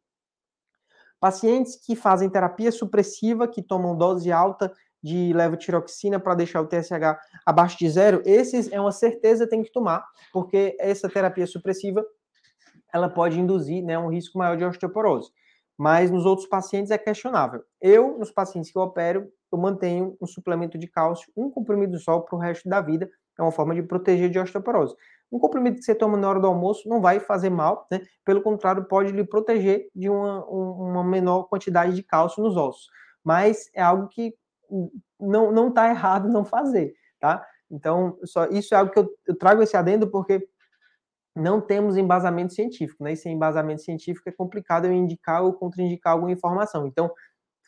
Pacientes 1.20 1.76
que 1.76 1.96
fazem 1.96 2.30
terapia 2.30 2.72
supressiva, 2.72 3.48
que 3.48 3.64
tomam 3.64 3.98
dose 3.98 4.32
alta 4.32 4.72
de 5.02 5.34
levotiroxina 5.34 6.20
para 6.20 6.36
deixar 6.36 6.62
o 6.62 6.68
TSH 6.68 7.18
abaixo 7.46 7.78
de 7.78 7.90
zero, 7.90 8.22
esses 8.26 8.72
é 8.72 8.80
uma 8.80 8.92
certeza 8.92 9.48
tem 9.48 9.64
que 9.64 9.72
tomar, 9.72 10.06
porque 10.32 10.76
essa 10.80 11.10
terapia 11.10 11.48
supressiva 11.48 12.06
ela 12.94 13.10
pode 13.10 13.40
induzir 13.40 13.84
né, 13.84 13.98
um 13.98 14.10
risco 14.10 14.38
maior 14.38 14.58
de 14.58 14.66
osteoporose. 14.66 15.32
Mas 15.78 16.10
nos 16.10 16.26
outros 16.26 16.48
pacientes 16.48 16.92
é 16.92 16.98
questionável. 16.98 17.64
Eu, 17.80 18.18
nos 18.18 18.32
pacientes 18.32 18.72
que 18.72 18.78
eu 18.78 18.82
opero, 18.82 19.32
eu 19.52 19.58
mantenho 19.58 20.18
um 20.20 20.26
suplemento 20.26 20.78
de 20.78 20.88
cálcio, 20.88 21.32
um 21.38 21.50
comprimido 21.50 22.00
só 22.00 22.20
para 22.20 22.36
o 22.36 22.40
resto 22.40 22.68
da 22.68 22.82
vida. 22.82 23.10
É 23.38 23.42
uma 23.42 23.52
forma 23.52 23.76
de 23.76 23.84
proteger 23.84 24.30
de 24.30 24.40
osteoporose. 24.40 24.96
Um 25.32 25.38
comprimido 25.38 25.76
que 25.78 25.84
você 25.84 25.94
toma 25.94 26.18
na 26.18 26.28
hora 26.28 26.40
do 26.40 26.48
almoço 26.48 26.90
não 26.90 27.00
vai 27.00 27.20
fazer 27.20 27.52
mal, 27.52 27.86
né? 27.92 28.02
Pelo 28.26 28.42
contrário, 28.42 28.86
pode 28.86 29.12
lhe 29.12 29.24
proteger 29.24 29.88
de 29.94 30.10
uma, 30.10 30.44
uma 30.46 31.04
menor 31.04 31.44
quantidade 31.44 31.94
de 31.94 32.02
cálcio 32.02 32.42
nos 32.42 32.58
ossos. 32.58 32.88
Mas 33.24 33.70
é 33.76 33.82
algo 33.82 34.08
que 34.08 34.34
não 35.20 35.70
está 35.70 35.90
errado 35.90 36.28
não 36.30 36.44
fazer, 36.44 36.94
tá? 37.20 37.46
Então, 37.70 38.18
só 38.24 38.46
isso 38.46 38.74
é 38.74 38.78
algo 38.78 38.92
que 38.92 39.00
eu, 39.00 39.10
eu 39.28 39.38
trago 39.38 39.62
esse 39.62 39.76
adendo 39.76 40.10
porque 40.10 40.48
não 41.38 41.62
temos 41.62 41.98
embasamento 41.98 42.54
científico, 42.54 43.04
né? 43.04 43.14
E 43.14 43.18
sem 43.18 43.34
embasamento 43.34 43.82
científico 43.82 44.28
é 44.28 44.32
complicado 44.32 44.86
eu 44.86 44.92
indicar 44.92 45.44
ou 45.44 45.54
contraindicar 45.54 46.14
alguma 46.14 46.32
informação. 46.32 46.88
Então, 46.88 47.12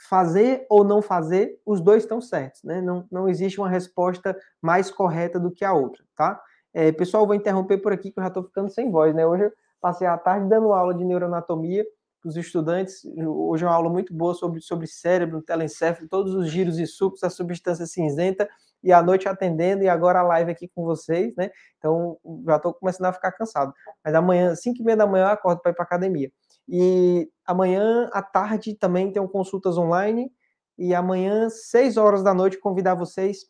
fazer 0.09 0.65
ou 0.69 0.83
não 0.83 1.01
fazer, 1.01 1.59
os 1.65 1.81
dois 1.81 2.03
estão 2.03 2.21
certos, 2.21 2.63
né? 2.63 2.81
Não, 2.81 3.05
não 3.11 3.27
existe 3.27 3.59
uma 3.59 3.69
resposta 3.69 4.35
mais 4.61 4.89
correta 4.89 5.39
do 5.39 5.51
que 5.51 5.65
a 5.65 5.73
outra, 5.73 6.03
tá? 6.15 6.41
É, 6.73 6.91
pessoal, 6.91 7.25
vou 7.25 7.35
interromper 7.35 7.77
por 7.79 7.91
aqui 7.91 8.11
que 8.11 8.19
eu 8.19 8.23
já 8.23 8.27
estou 8.27 8.43
ficando 8.43 8.69
sem 8.69 8.91
voz, 8.91 9.13
né? 9.13 9.25
Hoje 9.25 9.45
eu 9.45 9.53
passei 9.81 10.07
a 10.07 10.17
tarde 10.17 10.47
dando 10.47 10.71
aula 10.71 10.93
de 10.93 11.03
neuroanatomia 11.03 11.85
para 12.21 12.29
os 12.29 12.37
estudantes. 12.37 13.01
Hoje 13.17 13.63
é 13.63 13.67
uma 13.67 13.75
aula 13.75 13.89
muito 13.89 14.13
boa 14.13 14.33
sobre, 14.33 14.61
sobre 14.61 14.87
cérebro, 14.87 15.41
telencéfalo, 15.41 16.07
todos 16.07 16.33
os 16.33 16.49
giros 16.49 16.77
e 16.79 16.85
sucos, 16.85 17.23
a 17.23 17.29
substância 17.29 17.85
cinzenta, 17.85 18.47
e 18.83 18.91
à 18.93 19.01
noite 19.01 19.27
atendendo, 19.27 19.83
e 19.83 19.89
agora 19.89 20.19
a 20.19 20.23
live 20.23 20.51
aqui 20.51 20.67
com 20.67 20.83
vocês, 20.83 21.33
né? 21.35 21.51
Então, 21.77 22.17
já 22.45 22.55
estou 22.57 22.73
começando 22.73 23.07
a 23.07 23.13
ficar 23.13 23.31
cansado. 23.31 23.73
Mas 24.03 24.13
amanhã, 24.15 24.55
5 24.55 24.81
e 24.81 24.83
meia 24.83 24.97
da 24.97 25.07
manhã, 25.07 25.25
eu 25.25 25.29
acordo 25.31 25.61
para 25.61 25.71
ir 25.71 25.75
para 25.75 25.83
academia. 25.85 26.31
E 26.67 27.29
amanhã, 27.45 28.09
à 28.13 28.21
tarde, 28.21 28.75
também 28.75 29.11
tem 29.11 29.25
consultas 29.27 29.77
online, 29.77 30.31
e 30.77 30.95
amanhã, 30.95 31.49
6 31.49 31.97
horas 31.97 32.23
da 32.23 32.33
noite, 32.33 32.59
convidar 32.59 32.95
vocês 32.95 33.45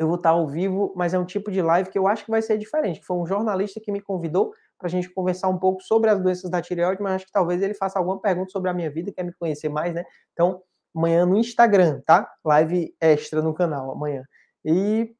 eu 0.00 0.06
vou 0.06 0.16
estar 0.16 0.30
ao 0.30 0.48
vivo, 0.48 0.94
mas 0.96 1.12
é 1.12 1.18
um 1.18 1.26
tipo 1.26 1.50
de 1.50 1.60
live 1.60 1.90
que 1.90 1.98
eu 1.98 2.06
acho 2.08 2.24
que 2.24 2.30
vai 2.30 2.40
ser 2.40 2.56
diferente. 2.56 3.02
Foi 3.04 3.18
um 3.18 3.26
jornalista 3.26 3.78
que 3.78 3.92
me 3.92 4.00
convidou 4.00 4.54
para 4.78 4.86
a 4.86 4.90
gente 4.90 5.10
conversar 5.10 5.48
um 5.48 5.58
pouco 5.58 5.82
sobre 5.82 6.08
as 6.08 6.18
doenças 6.18 6.50
da 6.50 6.62
tireoide, 6.62 7.02
mas 7.02 7.16
acho 7.16 7.26
que 7.26 7.32
talvez 7.32 7.60
ele 7.60 7.74
faça 7.74 7.98
alguma 7.98 8.18
pergunta 8.18 8.50
sobre 8.50 8.70
a 8.70 8.72
minha 8.72 8.90
vida, 8.90 9.12
quer 9.12 9.22
me 9.24 9.32
conhecer 9.34 9.68
mais, 9.68 9.92
né? 9.92 10.02
Então, 10.32 10.62
amanhã 10.94 11.24
no 11.26 11.36
Instagram, 11.36 12.00
tá? 12.04 12.32
Live 12.44 12.94
extra 13.00 13.42
no 13.42 13.54
canal 13.54 13.90
amanhã. 13.90 14.24
E 14.64 15.14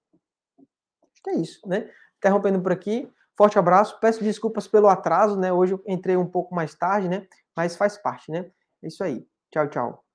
acho 0.58 1.22
que 1.22 1.30
é 1.30 1.34
isso, 1.36 1.68
né? 1.68 1.90
Interrompendo 2.18 2.60
por 2.60 2.72
aqui. 2.72 3.10
Forte 3.36 3.58
abraço. 3.58 3.98
Peço 4.00 4.22
desculpas 4.22 4.68
pelo 4.68 4.88
atraso, 4.88 5.38
né? 5.38 5.52
Hoje 5.52 5.74
eu 5.74 5.82
entrei 5.86 6.16
um 6.16 6.26
pouco 6.26 6.54
mais 6.54 6.74
tarde, 6.74 7.08
né? 7.08 7.26
Mas 7.56 7.76
faz 7.76 7.96
parte, 7.96 8.30
né? 8.30 8.50
É 8.82 8.88
isso 8.88 9.02
aí. 9.02 9.26
Tchau, 9.50 9.68
tchau. 9.68 10.09